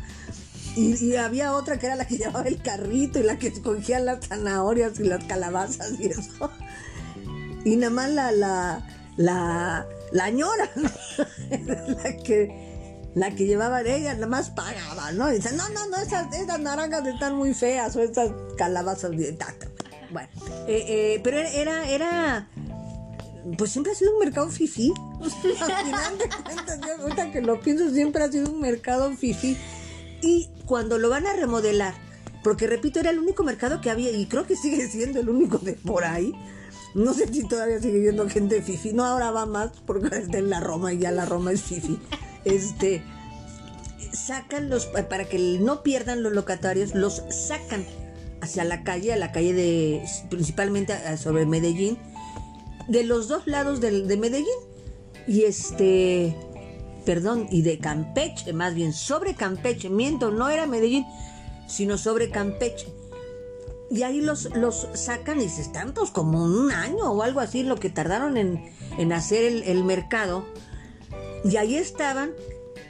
Y, 0.75 1.15
había 1.15 1.55
otra 1.55 1.79
que 1.79 1.87
era 1.87 1.95
la 1.95 2.05
que 2.05 2.17
llevaba 2.19 2.43
el 2.43 2.61
carrito 2.61 3.17
y 3.17 3.23
la 3.23 3.39
que 3.39 3.47
escogía 3.47 3.99
las 3.99 4.27
zanahorias 4.27 4.99
y 4.99 5.05
las 5.05 5.23
calabazas 5.23 5.99
y 5.99 6.05
eso. 6.07 6.51
Y 7.63 7.75
nada 7.75 7.91
más 7.91 8.09
la, 8.09 8.31
la, 8.31 8.87
la, 9.17 9.85
la 10.11 10.29
ñora, 10.31 10.67
la 10.75 12.17
que 12.23 12.71
la 13.13 13.31
que 13.31 13.45
llevaba 13.45 13.81
ella 13.81 14.13
nada 14.13 14.27
más 14.27 14.51
pagaba, 14.51 15.11
¿no? 15.11 15.31
Y 15.31 15.35
dice, 15.35 15.53
no, 15.55 15.67
no, 15.69 15.87
no, 15.89 15.97
esas, 15.97 16.33
esas 16.33 16.59
naranjas 16.59 17.05
están 17.05 17.35
muy 17.35 17.53
feas 17.53 17.95
o 17.95 18.01
esas 18.01 18.31
calabazas 18.57 19.11
de 19.11 19.33
taca. 19.33 19.70
Bueno, 20.11 20.29
eh, 20.67 20.85
eh, 20.87 21.21
pero 21.23 21.37
era, 21.37 21.89
era, 21.89 22.49
pues 23.57 23.71
siempre 23.71 23.93
ha 23.93 23.95
sido 23.95 24.13
un 24.13 24.19
mercado 24.19 24.49
fifí. 24.49 24.93
Al 25.21 25.31
final 25.85 26.17
de 26.17 26.29
cuentas, 26.43 26.79
ahorita 26.99 27.31
que 27.31 27.41
lo 27.41 27.59
pienso, 27.59 27.89
siempre 27.89 28.23
ha 28.23 28.31
sido 28.31 28.51
un 28.51 28.59
mercado 28.59 29.11
fifí. 29.15 29.57
Y 30.21 30.49
cuando 30.65 30.97
lo 30.97 31.09
van 31.09 31.25
a 31.25 31.33
remodelar, 31.33 31.93
porque 32.43 32.67
repito, 32.67 32.99
era 32.99 33.09
el 33.09 33.19
único 33.19 33.43
mercado 33.43 33.81
que 33.81 33.89
había, 33.89 34.11
y 34.11 34.25
creo 34.25 34.45
que 34.45 34.55
sigue 34.55 34.87
siendo 34.87 35.19
el 35.19 35.29
único 35.29 35.57
de 35.57 35.73
por 35.73 36.03
ahí. 36.03 36.33
No 36.93 37.13
sé 37.13 37.31
si 37.31 37.47
todavía 37.47 37.79
sigue 37.79 37.99
viendo 37.99 38.27
gente 38.29 38.61
fifi. 38.61 38.91
No, 38.91 39.05
ahora 39.05 39.31
va 39.31 39.45
más 39.45 39.71
porque 39.85 40.15
está 40.17 40.37
en 40.37 40.49
la 40.49 40.59
Roma 40.59 40.91
y 40.93 40.99
ya 40.99 41.11
la 41.11 41.25
Roma 41.25 41.51
es 41.51 41.61
fifi. 41.61 41.97
Este 42.43 43.01
sacan 44.11 44.69
los 44.69 44.87
para 44.87 45.25
que 45.25 45.37
no 45.61 45.83
pierdan 45.83 46.21
los 46.21 46.33
locatarios, 46.33 46.93
los 46.95 47.23
sacan 47.29 47.85
hacia 48.41 48.63
la 48.63 48.83
calle, 48.83 49.13
a 49.13 49.17
la 49.17 49.31
calle 49.31 49.53
de, 49.53 50.03
principalmente 50.29 50.93
sobre 51.17 51.45
Medellín, 51.45 51.97
de 52.87 53.03
los 53.03 53.27
dos 53.27 53.47
lados 53.47 53.81
de, 53.81 54.03
de 54.03 54.17
Medellín. 54.17 54.47
Y 55.27 55.43
este, 55.43 56.35
perdón, 57.05 57.47
y 57.51 57.61
de 57.61 57.77
Campeche, 57.77 58.53
más 58.53 58.73
bien 58.73 58.93
sobre 58.93 59.35
Campeche, 59.35 59.89
miento, 59.89 60.31
no 60.31 60.49
era 60.49 60.65
Medellín, 60.65 61.05
sino 61.67 61.97
sobre 61.97 62.29
Campeche. 62.29 62.87
Y 63.91 64.03
ahí 64.03 64.21
los, 64.21 64.55
los 64.55 64.87
sacan 64.93 65.41
y 65.41 65.49
se 65.49 65.61
están 65.61 65.93
pues 65.93 66.11
como 66.11 66.43
un 66.43 66.71
año 66.71 67.11
o 67.11 67.23
algo 67.23 67.41
así 67.41 67.63
lo 67.63 67.75
que 67.75 67.89
tardaron 67.89 68.37
en, 68.37 68.71
en 68.97 69.11
hacer 69.11 69.43
el, 69.43 69.63
el 69.63 69.83
mercado. 69.83 70.45
Y 71.43 71.57
ahí 71.57 71.75
estaban 71.75 72.31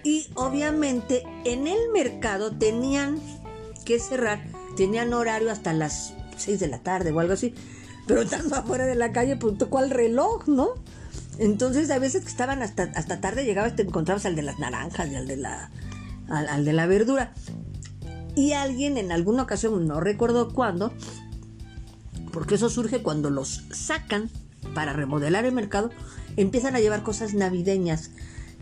y 0.04 0.28
obviamente 0.36 1.24
en 1.44 1.68
el 1.68 1.90
mercado 1.92 2.52
tenían 2.52 3.20
que 3.84 4.00
cerrar 4.00 4.51
tenían 4.76 5.14
horario 5.14 5.52
hasta 5.52 5.74
las 5.74 6.14
6 6.38 6.60
de 6.60 6.68
la 6.68 6.80
tarde 6.80 7.12
o 7.12 7.20
algo 7.20 7.34
así, 7.34 7.54
pero 8.08 8.22
estando 8.22 8.56
afuera 8.58 8.86
de 8.86 8.96
la 8.96 9.12
calle, 9.12 9.36
pues 9.36 9.58
tocó 9.58 9.80
el 9.80 9.90
reloj, 9.90 10.48
¿no? 10.48 10.70
Entonces, 11.38 11.90
a 11.92 12.00
veces 12.00 12.24
que 12.24 12.30
estaban 12.30 12.62
hasta, 12.62 12.84
hasta 12.96 13.20
tarde, 13.22 13.46
llegabas, 13.46 13.76
te 13.76 13.84
encontrabas 13.84 14.26
al 14.26 14.36
de 14.36 14.44
las 14.44 14.60
naranjas 14.60 15.10
y 15.10 15.16
al 15.16 15.28
de 15.28 15.38
la, 15.38 15.72
al, 16.28 16.66
de 16.66 16.74
la 16.74 16.86
verdura. 16.86 17.34
Y 18.36 18.54
alguien 18.54 18.98
en 18.98 19.12
alguna 19.12 19.44
ocasión, 19.44 19.88
no 19.88 20.00
recuerdo 20.00 20.54
cuándo, 20.54 20.94
porque 22.32 22.56
eso 22.56 22.70
surge 22.70 23.02
cuando 23.02 23.30
los 23.30 23.64
sacan 23.72 24.30
para 24.74 24.94
remodelar 24.94 25.46
el 25.46 25.54
mercado, 25.54 25.90
empiezan 26.38 26.76
a 26.76 26.80
llevar 26.80 27.04
cosas 27.04 27.34
navideñas. 27.34 28.12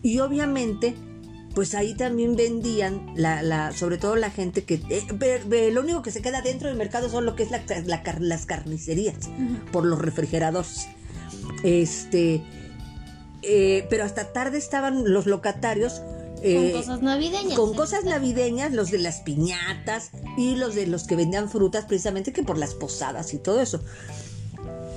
Y 0.02 0.20
obviamente 0.20 0.96
pues 1.56 1.76
ahí 1.76 1.94
también 1.94 2.36
vendían, 2.36 3.12
la, 3.16 3.42
la, 3.42 3.72
sobre 3.72 3.98
todo 3.98 4.16
la 4.16 4.30
gente 4.30 4.64
que... 4.64 4.82
Eh, 4.90 5.72
lo 5.72 5.82
único 5.82 6.02
que 6.02 6.12
se 6.12 6.22
queda 6.22 6.42
dentro 6.42 6.68
del 6.68 6.78
mercado 6.78 7.10
son 7.10 7.26
lo 7.26 7.36
que 7.36 7.44
es 7.44 7.52
la, 7.52 7.64
las 8.20 8.46
carnicerías, 8.46 9.30
por 9.72 9.86
los 9.86 10.00
refrigeradores. 10.00 10.88
Este... 11.64 12.44
Eh, 13.42 13.88
pero 13.90 14.04
hasta 14.04 14.34
tarde 14.34 14.58
estaban 14.58 15.14
los 15.14 15.26
locatarios 15.26 16.02
eh, 16.42 16.72
con 16.74 16.82
cosas 16.82 17.02
navideñas. 17.02 17.58
Con 17.58 17.74
cosas 17.74 18.04
navideñas, 18.04 18.74
los 18.74 18.92
de 18.92 18.98
las 18.98 19.22
piñatas 19.22 20.12
y 20.38 20.56
los 20.56 20.76
de 20.76 20.88
los 20.88 21.06
que 21.06 21.16
vendían 21.16 21.50
frutas, 21.50 21.86
precisamente 21.86 22.34
que 22.34 22.44
por 22.44 22.58
las 22.58 22.74
posadas 22.74 23.34
y 23.34 23.38
todo 23.38 23.62
eso. 23.62 23.82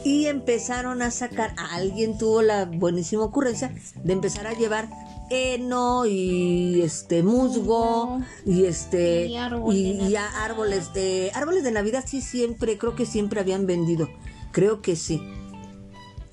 Y 0.05 0.27
empezaron 0.27 1.03
a 1.03 1.11
sacar, 1.11 1.55
alguien 1.71 2.19
tuvo 2.19 2.43
la 2.43 2.65
buenísima 2.65 3.23
ocurrencia 3.23 3.75
de 4.03 4.13
empezar 4.13 4.47
a 4.47 4.53
llevar 4.53 4.89
heno 5.31 6.07
y 6.07 6.83
este 6.83 7.23
musgo 7.23 8.21
y 8.45 8.65
este 8.65 9.27
y, 9.27 9.37
árboles. 9.37 10.93
de 10.93 11.31
árboles 11.35 11.65
de 11.65 11.73
navidad 11.73 12.05
sí 12.07 12.21
siempre 12.21 12.79
creo 12.79 12.95
que 12.95 13.07
siempre 13.07 13.41
habían 13.41 13.67
vendido. 13.67 14.09
Creo 14.53 14.83
que 14.83 14.97
sí. 14.97 15.23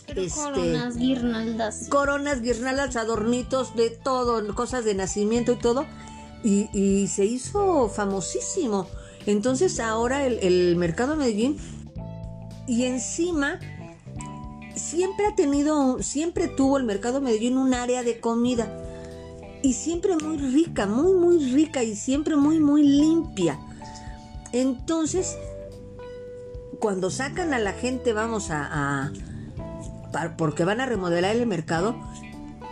Este, 0.08 0.30
coronas 0.30 0.98
guirnaldas. 0.98 1.88
coronas 1.90 2.42
guirnaldas 2.42 2.96
adornitos 2.96 3.76
de 3.76 3.92
todo 3.92 4.56
cosas 4.56 4.84
de 4.84 4.96
nacimiento 4.96 5.54
y 5.54 5.56
todo. 5.58 5.86
Y, 6.44 7.08
se 7.08 7.26
hizo 7.26 7.90
famosísimo. 7.90 8.88
Entonces 9.26 9.80
ahora 9.80 10.26
el, 10.26 10.40
el 10.40 10.76
mercado 10.78 11.12
de 11.12 11.18
Medellín 11.18 11.58
y 12.66 12.86
encima 12.86 13.60
siempre 14.80 15.28
ha 15.28 15.36
tenido, 15.36 16.02
siempre 16.02 16.48
tuvo 16.48 16.78
el 16.78 16.84
mercado 16.84 17.22
Medellín 17.22 17.58
un 17.58 17.74
área 17.74 18.04
de 18.04 18.20
comida 18.20 18.68
y 19.62 19.74
siempre 19.74 20.16
muy 20.16 20.38
rica, 20.38 20.86
muy, 20.86 21.14
muy 21.14 21.52
rica 21.52 21.84
y 21.84 21.96
siempre 21.96 22.36
muy, 22.36 22.60
muy 22.60 22.84
limpia. 22.84 23.60
Entonces, 24.52 25.38
cuando 26.80 27.12
sacan 27.12 27.54
a 27.54 27.60
la 27.60 27.74
gente, 27.74 28.14
vamos 28.14 28.48
a, 28.52 29.12
porque 30.38 30.64
van 30.64 30.82
a 30.82 30.86
remodelar 30.86 31.36
el 31.36 31.46
mercado 31.46 31.96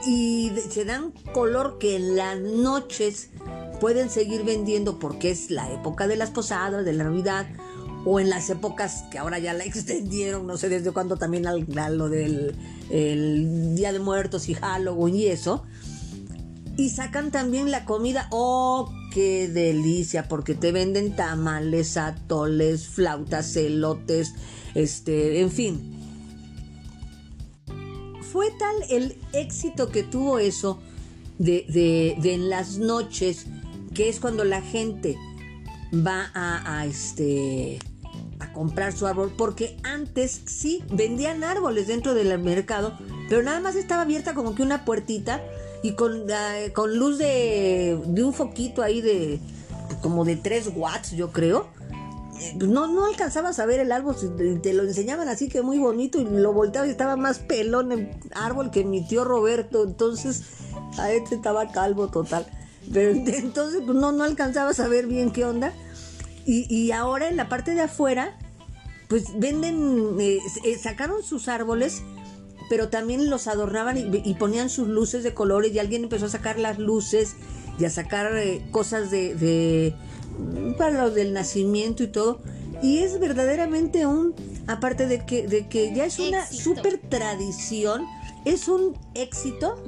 y 0.05 0.51
se 0.69 0.85
dan 0.85 1.11
color 1.33 1.77
que 1.77 1.95
en 1.95 2.15
las 2.15 2.39
noches 2.39 3.31
pueden 3.79 4.09
seguir 4.09 4.43
vendiendo 4.43 4.97
porque 4.97 5.31
es 5.31 5.51
la 5.51 5.71
época 5.71 6.07
de 6.07 6.15
las 6.15 6.31
posadas, 6.31 6.85
de 6.85 6.93
la 6.93 7.03
Navidad 7.03 7.47
o 8.09 8.21
en 8.21 8.29
las 8.29 8.49
épocas 8.49 9.03
que 9.11 9.17
ahora 9.17 9.37
ya 9.37 9.53
la 9.53 9.65
extendieron, 9.65 10.47
no 10.47 10.55
sé 10.55 10.69
desde 10.69 10.91
cuándo 10.91 11.17
también 11.17 11.45
al, 11.45 11.67
a 11.77 11.89
lo 11.89 12.07
del 12.07 12.55
el 12.89 13.75
Día 13.75 13.91
de 13.91 13.99
Muertos 13.99 14.47
y 14.47 14.53
Halloween 14.53 15.15
y 15.17 15.25
eso. 15.25 15.65
Y 16.77 16.89
sacan 16.89 17.31
también 17.31 17.69
la 17.69 17.83
comida, 17.83 18.27
oh, 18.31 18.93
qué 19.11 19.49
delicia, 19.49 20.29
porque 20.29 20.53
te 20.53 20.71
venden 20.71 21.15
tamales, 21.17 21.97
atoles, 21.97 22.87
flautas, 22.87 23.55
elotes, 23.57 24.35
este, 24.73 25.41
en 25.41 25.51
fin. 25.51 25.93
Fue 28.31 28.51
tal 28.57 28.75
el 28.89 29.17
éxito 29.33 29.89
que 29.89 30.03
tuvo 30.03 30.39
eso 30.39 30.79
de, 31.39 31.65
de, 31.67 32.33
en 32.33 32.49
las 32.49 32.77
noches, 32.77 33.47
que 33.93 34.07
es 34.07 34.19
cuando 34.19 34.45
la 34.45 34.61
gente 34.61 35.17
va 35.91 36.29
a, 36.35 36.79
a 36.79 36.85
este 36.85 37.79
comprar 38.57 38.91
su 38.91 39.05
árbol, 39.05 39.31
porque 39.37 39.77
antes 39.83 40.41
sí 40.47 40.83
vendían 40.91 41.43
árboles 41.43 41.85
dentro 41.85 42.15
del 42.15 42.37
mercado, 42.39 42.97
pero 43.29 43.43
nada 43.43 43.59
más 43.59 43.75
estaba 43.75 44.01
abierta 44.01 44.33
como 44.33 44.55
que 44.55 44.63
una 44.63 44.83
puertita 44.83 45.43
y 45.83 45.91
con, 45.93 46.23
eh, 46.27 46.71
con 46.73 46.97
luz 46.97 47.19
de, 47.19 48.01
de 48.07 48.23
un 48.23 48.33
foquito 48.33 48.81
ahí 48.81 48.99
de 49.01 49.39
como 50.01 50.25
de 50.25 50.35
3 50.37 50.71
watts, 50.75 51.11
yo 51.11 51.31
creo. 51.31 51.67
No, 52.55 52.87
no 52.87 53.05
alcanzabas 53.05 53.59
a 53.59 53.65
ver 53.67 53.79
el 53.79 53.91
árbol, 53.91 54.15
te- 54.63 54.73
lo 54.73 54.83
enseñaban 54.83 55.27
así 55.27 55.49
que 55.49 55.61
muy 55.61 55.77
bonito 55.77 56.19
y 56.19 56.25
lo 56.25 56.51
volteaba 56.53 56.87
y 56.87 56.89
estaba 56.91 57.15
más 57.15 57.37
pelón 57.39 57.91
el 57.91 58.09
árbol 58.33 58.71
que 58.71 58.83
mi 58.83 59.07
tío 59.07 59.23
Roberto, 59.23 59.83
entonces 59.83 60.43
a 60.97 61.11
este 61.11 61.35
estaba 61.35 61.71
calvo 61.71 62.07
total. 62.09 62.47
Pero 62.91 63.11
entonces 63.27 63.81
pues, 63.85 63.95
no, 63.97 64.11
no 64.11 64.23
alcanzabas 64.23 64.79
a 64.79 64.87
ver 64.87 65.05
bien 65.05 65.31
qué 65.31 65.45
onda. 65.45 65.73
Y, 66.45 66.65
y 66.73 66.91
ahora 66.93 67.27
en 67.27 67.35
la 67.35 67.49
parte 67.49 67.73
de 67.73 67.81
afuera, 67.81 68.37
pues 69.07 69.39
venden, 69.39 70.17
eh, 70.19 70.39
eh, 70.63 70.77
sacaron 70.77 71.23
sus 71.23 71.47
árboles, 71.47 72.01
pero 72.69 72.89
también 72.89 73.29
los 73.29 73.47
adornaban 73.47 73.97
y, 73.97 74.21
y 74.23 74.33
ponían 74.35 74.69
sus 74.69 74.87
luces 74.87 75.23
de 75.23 75.33
colores 75.33 75.73
y 75.73 75.79
alguien 75.79 76.03
empezó 76.03 76.25
a 76.25 76.29
sacar 76.29 76.59
las 76.59 76.77
luces 76.79 77.35
y 77.79 77.85
a 77.85 77.89
sacar 77.89 78.35
eh, 78.37 78.65
cosas 78.71 79.09
de, 79.11 79.35
de- 79.35 79.95
para 80.77 81.03
los 81.03 81.15
del 81.15 81.33
nacimiento 81.33 82.03
y 82.03 82.07
todo. 82.07 82.41
Y 82.83 82.99
es 82.99 83.19
verdaderamente 83.19 84.05
un, 84.05 84.35
aparte 84.67 85.07
de 85.07 85.25
que, 85.25 85.47
de 85.47 85.67
que 85.67 85.93
ya 85.95 86.05
es 86.05 86.19
una 86.19 86.43
Éxito. 86.43 86.63
super 86.63 86.97
tradición, 87.09 88.05
es 88.45 88.67
un 88.67 88.97
éxito 89.15 89.81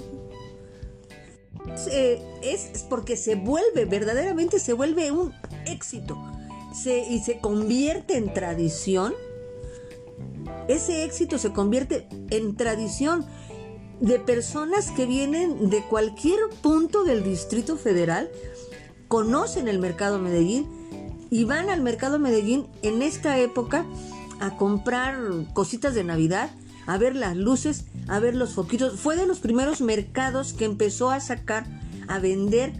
eh, 1.91 2.21
es 2.41 2.83
porque 2.89 3.15
se 3.15 3.35
vuelve, 3.35 3.85
verdaderamente 3.85 4.59
se 4.59 4.73
vuelve 4.73 5.11
un 5.11 5.33
éxito 5.65 6.17
se, 6.73 6.99
y 7.07 7.19
se 7.19 7.39
convierte 7.39 8.17
en 8.17 8.33
tradición. 8.33 9.13
Ese 10.67 11.03
éxito 11.03 11.37
se 11.37 11.51
convierte 11.51 12.07
en 12.29 12.55
tradición 12.55 13.25
de 13.99 14.19
personas 14.19 14.91
que 14.91 15.05
vienen 15.05 15.69
de 15.69 15.83
cualquier 15.83 16.39
punto 16.61 17.03
del 17.03 17.23
Distrito 17.23 17.75
Federal, 17.75 18.29
conocen 19.07 19.67
el 19.67 19.79
mercado 19.79 20.19
Medellín 20.19 20.67
y 21.31 21.43
van 21.43 21.69
al 21.69 21.81
mercado 21.81 22.17
Medellín 22.19 22.67
en 22.81 23.01
esta 23.01 23.39
época 23.39 23.85
a 24.39 24.55
comprar 24.57 25.17
cositas 25.53 25.95
de 25.95 26.03
Navidad, 26.03 26.49
a 26.87 26.97
ver 26.97 27.15
las 27.15 27.35
luces, 27.35 27.85
a 28.07 28.19
ver 28.19 28.35
los 28.35 28.53
foquitos. 28.53 28.99
Fue 28.99 29.15
de 29.15 29.25
los 29.27 29.39
primeros 29.39 29.81
mercados 29.81 30.53
que 30.53 30.65
empezó 30.65 31.09
a 31.11 31.19
sacar, 31.19 31.65
a 32.07 32.19
vender 32.19 32.73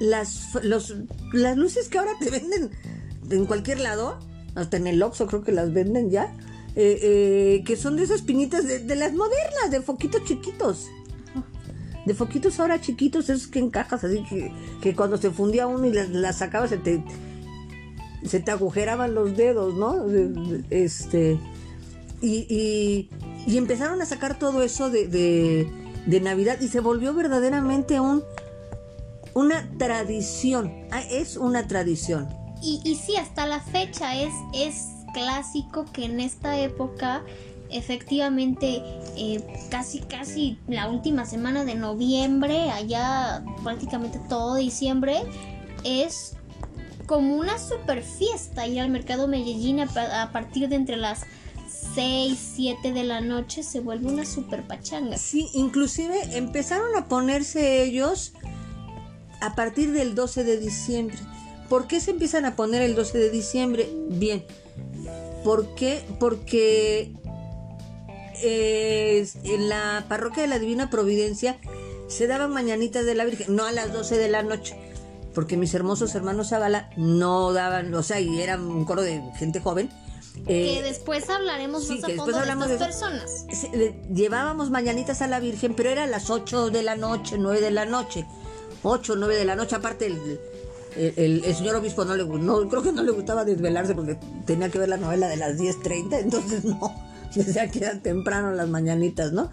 las, 0.00 0.48
los- 0.62 0.94
las 1.32 1.56
luces 1.56 1.88
que 1.88 1.98
ahora 1.98 2.12
te 2.18 2.30
venden 2.30 2.70
en 3.30 3.46
cualquier 3.46 3.80
lado, 3.80 4.18
hasta 4.54 4.76
en 4.76 4.86
el 4.86 5.02
Oxxo 5.02 5.26
creo 5.26 5.42
que 5.42 5.52
las 5.52 5.72
venden 5.72 6.10
ya, 6.10 6.34
eh, 6.76 6.98
eh, 7.02 7.62
que 7.64 7.76
son 7.76 7.96
de 7.96 8.04
esas 8.04 8.22
pinitas 8.22 8.66
de, 8.66 8.94
las 8.96 9.12
modernas, 9.12 9.70
de 9.70 9.80
foquitos 9.80 10.24
chiquitos. 10.24 10.88
De 12.06 12.14
foquitos 12.14 12.58
ahora 12.60 12.80
chiquitos, 12.80 13.28
esos 13.28 13.46
que 13.48 13.58
encajas 13.58 14.04
así 14.04 14.22
que, 14.80 14.94
cuando 14.94 15.16
se 15.18 15.30
fundía 15.30 15.66
uno 15.66 15.86
y 15.86 15.92
las, 15.92 16.36
sacabas 16.38 16.70
se 16.70 16.78
te, 16.78 17.02
se 18.24 18.40
te 18.40 18.50
agujeraban 18.50 19.14
los 19.14 19.36
dedos, 19.36 19.74
¿no? 19.74 20.06
Este, 20.70 21.38
y, 22.22 23.08
y- 23.46 23.56
empezaron 23.56 24.00
a 24.00 24.06
sacar 24.06 24.38
todo 24.38 24.62
eso 24.62 24.90
de, 24.90 25.06
de- 25.08 25.70
de 26.06 26.20
Navidad 26.20 26.58
y 26.60 26.68
se 26.68 26.80
volvió 26.80 27.12
verdaderamente 27.14 28.00
un, 28.00 28.22
una 29.34 29.68
tradición. 29.78 30.72
Ah, 30.90 31.02
Es 31.10 31.36
una 31.36 31.66
tradición. 31.68 32.28
Y, 32.62 32.94
sí, 32.94 33.16
hasta 33.16 33.46
la 33.46 33.60
fecha 33.60 34.14
es, 34.14 34.32
clásico 35.12 35.86
que 35.92 36.04
en 36.04 36.20
esta 36.20 36.56
época, 36.58 37.24
efectivamente, 37.70 38.82
eh, 39.16 39.44
casi, 39.68 40.00
casi 40.00 40.56
la 40.68 40.88
última 40.88 41.24
semana 41.24 41.64
de 41.64 41.74
noviembre, 41.74 42.70
allá 42.70 43.42
prácticamente 43.64 44.20
todo 44.28 44.54
diciembre, 44.54 45.22
es 45.82 46.36
como 47.06 47.34
una 47.34 47.58
super 47.58 48.04
fiesta 48.04 48.68
ir 48.68 48.80
al 48.80 48.90
mercado 48.90 49.26
Medellín 49.26 49.80
a, 49.80 50.22
a 50.22 50.30
partir 50.30 50.68
de 50.68 50.76
entre 50.76 50.96
las 50.96 51.26
6, 51.94 52.38
7 52.56 52.92
de 52.92 53.04
la 53.04 53.20
noche 53.20 53.62
se 53.62 53.80
vuelve 53.80 54.08
una 54.08 54.24
super 54.24 54.66
pachanga. 54.66 55.16
Sí, 55.18 55.48
inclusive 55.54 56.36
empezaron 56.36 56.94
a 56.96 57.06
ponerse 57.06 57.82
ellos 57.82 58.32
a 59.40 59.54
partir 59.54 59.92
del 59.92 60.14
12 60.14 60.44
de 60.44 60.58
diciembre. 60.58 61.18
¿Por 61.70 61.86
qué 61.86 62.00
se 62.00 62.10
empiezan 62.10 62.44
a 62.44 62.56
poner 62.56 62.82
el 62.82 62.94
12 62.96 63.16
de 63.16 63.30
diciembre? 63.30 63.88
Bien, 64.08 64.44
¿por 65.44 65.74
qué? 65.76 66.02
Porque 66.18 67.12
eh, 68.42 69.26
en 69.44 69.68
la 69.68 70.04
parroquia 70.08 70.42
de 70.42 70.48
la 70.48 70.58
Divina 70.58 70.90
Providencia 70.90 71.58
se 72.08 72.26
daban 72.26 72.52
mañanitas 72.52 73.06
de 73.06 73.14
la 73.14 73.24
Virgen, 73.24 73.54
no 73.54 73.64
a 73.64 73.70
las 73.72 73.92
12 73.92 74.18
de 74.18 74.28
la 74.28 74.42
noche, 74.42 74.76
porque 75.32 75.56
mis 75.56 75.72
hermosos 75.72 76.12
hermanos 76.16 76.48
Zavala 76.48 76.90
no 76.96 77.52
daban, 77.52 77.94
o 77.94 78.02
sea, 78.02 78.18
y 78.18 78.40
era 78.42 78.56
un 78.56 78.84
coro 78.84 79.02
de 79.02 79.22
gente 79.38 79.60
joven. 79.60 79.90
eh, 80.48 80.74
que 80.76 80.82
después 80.82 81.30
hablaremos 81.30 81.84
sí, 81.86 81.94
más 81.94 82.04
a 82.04 82.06
que 82.08 82.12
después 82.14 82.34
de 82.34 82.40
hablamos 82.40 82.68
estas 82.68 83.00
de 83.00 83.06
eso. 83.06 83.06
personas. 83.60 84.06
llevábamos 84.12 84.70
mañanitas 84.70 85.22
a 85.22 85.28
la 85.28 85.38
Virgen, 85.38 85.74
pero 85.74 85.90
era 85.90 86.02
a 86.02 86.08
las 86.08 86.30
8 86.30 86.70
de 86.70 86.82
la 86.82 86.96
noche, 86.96 87.36
9 87.38 87.60
de 87.60 87.70
la 87.70 87.84
noche. 87.84 88.26
8, 88.82 89.14
9 89.16 89.36
de 89.36 89.44
la 89.44 89.54
noche, 89.56 89.76
aparte 89.76 90.06
el, 90.06 90.40
el, 90.96 91.14
el- 91.16 91.44
el 91.44 91.54
señor 91.54 91.76
obispo 91.76 92.04
no 92.04 92.16
le 92.16 92.24
no, 92.24 92.68
creo 92.68 92.82
que 92.82 92.92
no 92.92 93.02
le 93.02 93.12
gustaba 93.12 93.44
desvelarse 93.44 93.94
porque 93.94 94.18
tenía 94.46 94.68
que 94.70 94.78
ver 94.78 94.88
la 94.88 94.96
novela 94.96 95.28
de 95.28 95.36
las 95.36 95.56
10.30, 95.56 96.20
entonces 96.20 96.64
no, 96.64 96.94
decía 97.34 97.68
que 97.70 97.78
eran 97.80 98.00
temprano 98.00 98.52
las 98.52 98.68
mañanitas, 98.68 99.32
¿no? 99.32 99.50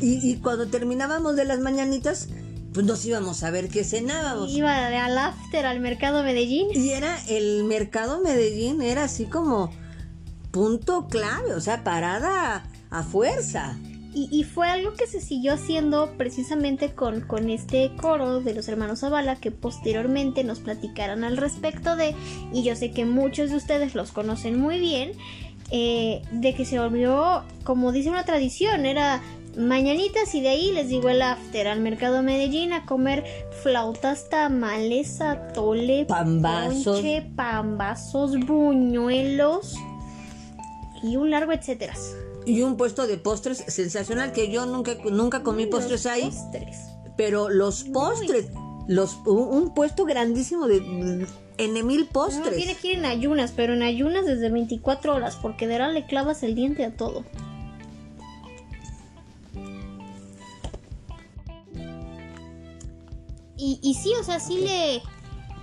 Y, 0.00 0.18
y 0.28 0.36
cuando 0.36 0.68
terminábamos 0.68 1.36
de 1.36 1.44
las 1.44 1.60
mañanitas, 1.60 2.28
pues 2.72 2.86
nos 2.86 3.04
íbamos 3.04 3.42
a 3.42 3.50
ver 3.50 3.68
qué 3.68 3.84
cenábamos. 3.84 4.50
Iba 4.50 4.88
de 4.88 4.96
al 4.96 5.18
after 5.18 5.66
al 5.66 5.80
mercado 5.80 6.22
Medellín. 6.22 6.68
Y 6.72 6.90
era 6.90 7.18
el 7.28 7.64
mercado 7.64 8.20
Medellín, 8.22 8.80
era 8.80 9.04
así 9.04 9.26
como 9.26 9.70
punto 10.50 11.08
clave, 11.08 11.54
o 11.54 11.60
sea, 11.60 11.84
parada 11.84 12.64
a 12.90 13.02
fuerza. 13.02 13.76
Y, 14.14 14.28
y 14.30 14.44
fue 14.44 14.68
algo 14.68 14.92
que 14.92 15.06
se 15.06 15.20
siguió 15.22 15.54
haciendo 15.54 16.12
precisamente 16.18 16.92
con, 16.92 17.22
con 17.22 17.48
este 17.48 17.92
coro 17.96 18.40
de 18.40 18.52
los 18.52 18.68
hermanos 18.68 19.00
Zavala 19.00 19.36
que 19.36 19.50
posteriormente 19.50 20.44
nos 20.44 20.60
platicarán 20.60 21.24
al 21.24 21.38
respecto 21.38 21.96
de, 21.96 22.14
y 22.52 22.62
yo 22.62 22.76
sé 22.76 22.90
que 22.90 23.06
muchos 23.06 23.50
de 23.50 23.56
ustedes 23.56 23.94
los 23.94 24.12
conocen 24.12 24.60
muy 24.60 24.78
bien, 24.78 25.12
eh, 25.70 26.20
de 26.30 26.54
que 26.54 26.66
se 26.66 26.78
volvió, 26.78 27.42
como 27.64 27.92
dice 27.92 28.10
una 28.10 28.24
tradición, 28.24 28.84
era 28.84 29.22
mañanitas 29.56 30.34
y 30.34 30.42
de 30.42 30.50
ahí 30.50 30.72
les 30.72 30.88
digo 30.88 31.08
el 31.08 31.22
after 31.22 31.68
al 31.68 31.80
mercado 31.80 32.22
Medellín 32.22 32.72
a 32.72 32.84
comer 32.84 33.24
flautas, 33.62 34.28
tamales, 34.28 35.20
atole, 35.20 36.04
Pambazos. 36.06 36.84
ponche, 36.84 37.22
pambazos, 37.36 38.38
buñuelos 38.40 39.74
y 41.02 41.16
un 41.16 41.30
largo 41.30 41.52
etcétera. 41.52 41.94
Y 42.44 42.62
un 42.62 42.76
puesto 42.76 43.06
de 43.06 43.18
postres 43.18 43.58
sensacional 43.68 44.32
que 44.32 44.50
yo 44.50 44.66
nunca, 44.66 44.94
nunca 45.10 45.42
comí 45.42 45.66
postres 45.66 46.04
Los 46.04 46.12
ahí, 46.12 46.30
postres. 46.30 46.78
pero 47.16 47.48
los 47.48 47.84
postres, 47.84 48.48
los, 48.88 49.16
un, 49.26 49.74
puesto 49.74 50.04
grandísimo 50.04 50.66
de 50.66 51.26
N 51.58 51.82
mil 51.82 52.06
postres. 52.06 52.56
tiene 52.56 52.74
que 52.76 52.92
ir 52.92 52.98
en 52.98 53.04
ayunas, 53.04 53.52
pero 53.54 53.74
en 53.74 53.82
ayunas 53.82 54.26
desde 54.26 54.50
24 54.50 55.14
horas, 55.14 55.36
porque 55.40 55.66
de 55.66 55.74
verdad 55.78 55.92
le 55.92 56.06
clavas 56.06 56.42
el 56.42 56.54
diente 56.54 56.84
a 56.84 56.96
todo. 56.96 57.24
Y, 63.56 63.78
y 63.80 63.94
sí, 63.94 64.12
o 64.20 64.24
sea, 64.24 64.40
sí 64.40 64.58
le... 64.58 64.96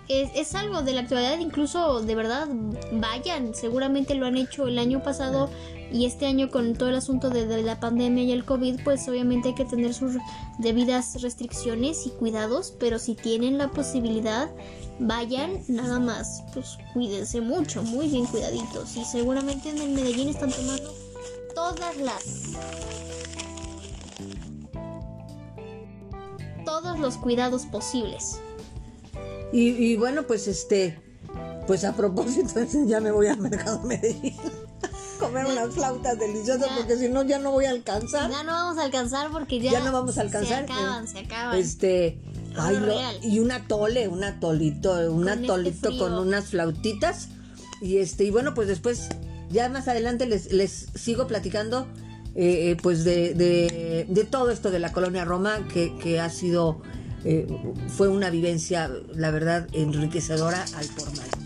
Es, 0.07 0.32
es 0.34 0.55
algo 0.55 0.82
de 0.82 0.93
la 0.93 1.01
actualidad, 1.01 1.38
incluso 1.38 2.01
de 2.01 2.15
verdad, 2.15 2.47
vayan, 2.93 3.53
seguramente 3.53 4.15
lo 4.15 4.25
han 4.25 4.38
hecho 4.38 4.67
el 4.67 4.80
año 4.80 5.03
pasado, 5.03 5.51
y 5.91 6.05
este 6.05 6.25
año 6.25 6.49
con 6.49 6.75
todo 6.75 6.89
el 6.89 6.95
asunto 6.95 7.29
de, 7.29 7.45
la 7.63 7.79
pandemia 7.79 8.23
y 8.23 8.31
el 8.31 8.45
COVID, 8.45 8.83
pues 8.83 9.07
obviamente 9.07 9.49
hay 9.49 9.55
que 9.55 9.65
tener 9.65 9.93
sus 9.93 10.13
debidas 10.57 11.21
restricciones 11.21 12.05
y 12.05 12.11
cuidados, 12.11 12.73
pero 12.79 12.99
si 12.99 13.15
tienen 13.15 13.57
la 13.57 13.71
posibilidad, 13.71 14.49
vayan 14.99 15.63
nada 15.67 15.99
más, 15.99 16.43
pues 16.53 16.77
cuídense 16.93 17.41
mucho, 17.41 17.83
muy 17.83 18.07
bien 18.07 18.25
cuidaditos 18.25 18.95
y 18.95 19.05
seguramente 19.05 19.69
en 19.69 19.79
el 19.79 19.89
Medellín 19.89 20.29
están 20.29 20.51
tomando 20.51 20.93
todas 21.55 21.97
las 21.97 22.23
todos 26.65 26.99
los 26.99 27.17
cuidados 27.17 27.65
posibles. 27.65 28.39
Y, 29.51 29.69
y 29.69 29.97
bueno, 29.97 30.27
pues 30.27 30.47
este, 30.47 30.99
pues 31.65 31.83
a 31.83 31.95
propósito, 31.95 32.59
ya 32.85 33.01
me 33.01 33.11
voy 33.11 33.27
al 33.27 33.39
mercado 33.39 33.81
Medellín 33.81 34.37
comer 35.20 35.45
unas 35.45 35.74
flautas 35.74 36.17
deliciosas 36.17 36.70
porque 36.76 36.97
si 36.97 37.09
no 37.09 37.24
ya 37.24 37.38
no 37.39 37.51
voy 37.51 37.65
a 37.65 37.72
alcanzar. 37.72 38.32
Ya 38.32 38.43
no 38.43 38.53
vamos 38.53 38.78
a 38.78 38.84
alcanzar 38.84 39.30
porque 39.32 39.59
ya, 39.59 39.72
ya 39.74 39.80
no 39.82 39.91
vamos 39.91 40.17
a 40.17 40.22
alcanzar. 40.22 40.65
Se 40.65 40.74
acaban, 40.74 41.07
se 41.07 41.20
acaban. 41.20 41.57
Este, 41.57 42.20
ay, 42.55 42.78
lo, 42.78 42.95
y 43.22 43.39
un 43.39 43.51
atole, 43.51 44.07
un 44.07 44.24
atolito, 44.24 44.93
un 45.11 45.26
con 45.26 45.30
atolito 45.30 45.89
este 45.89 45.97
con 45.99 46.13
unas 46.13 46.45
flautitas. 46.45 47.30
Y 47.82 47.97
este, 47.97 48.24
y 48.24 48.32
bueno, 48.32 48.53
pues 48.53 48.67
después, 48.67 49.09
ya 49.49 49.70
más 49.70 49.88
adelante 49.88 50.26
les, 50.26 50.51
les 50.51 50.88
sigo 50.95 51.28
platicando 51.28 51.88
eh, 52.36 52.78
pues 52.82 53.03
de, 53.03 53.34
de, 53.34 54.05
de, 54.07 54.24
todo 54.24 54.51
esto 54.51 54.72
de 54.72 54.80
la 54.80 54.91
colonia 54.91 55.26
Roma 55.26 55.67
que, 55.74 55.95
que 55.97 56.20
ha 56.20 56.30
sido, 56.30 56.82
eh, 57.26 57.47
fue 57.88 58.07
una 58.07 58.30
vivencia, 58.30 58.89
la 59.13 59.32
verdad, 59.32 59.67
enriquecedora 59.74 60.63
al 60.76 60.86
por. 60.88 61.38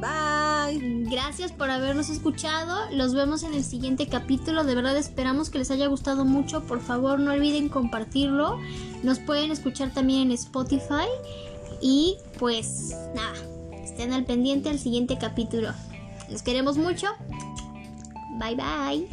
Bye. 0.00 1.04
Gracias 1.10 1.52
por 1.52 1.70
habernos 1.70 2.08
escuchado. 2.08 2.90
Los 2.92 3.14
vemos 3.14 3.42
en 3.42 3.54
el 3.54 3.64
siguiente 3.64 4.06
capítulo. 4.08 4.64
De 4.64 4.74
verdad 4.74 4.96
esperamos 4.96 5.50
que 5.50 5.58
les 5.58 5.70
haya 5.70 5.86
gustado 5.86 6.24
mucho. 6.24 6.62
Por 6.62 6.80
favor, 6.80 7.18
no 7.18 7.32
olviden 7.32 7.68
compartirlo. 7.68 8.58
Nos 9.02 9.18
pueden 9.18 9.50
escuchar 9.50 9.92
también 9.92 10.22
en 10.22 10.32
Spotify. 10.32 11.08
Y 11.82 12.16
pues 12.38 12.94
nada, 13.14 13.36
estén 13.82 14.12
al 14.12 14.24
pendiente 14.24 14.68
al 14.70 14.78
siguiente 14.78 15.18
capítulo. 15.18 15.72
Los 16.30 16.42
queremos 16.42 16.76
mucho. 16.76 17.08
Bye 18.38 18.56
bye. 18.56 19.08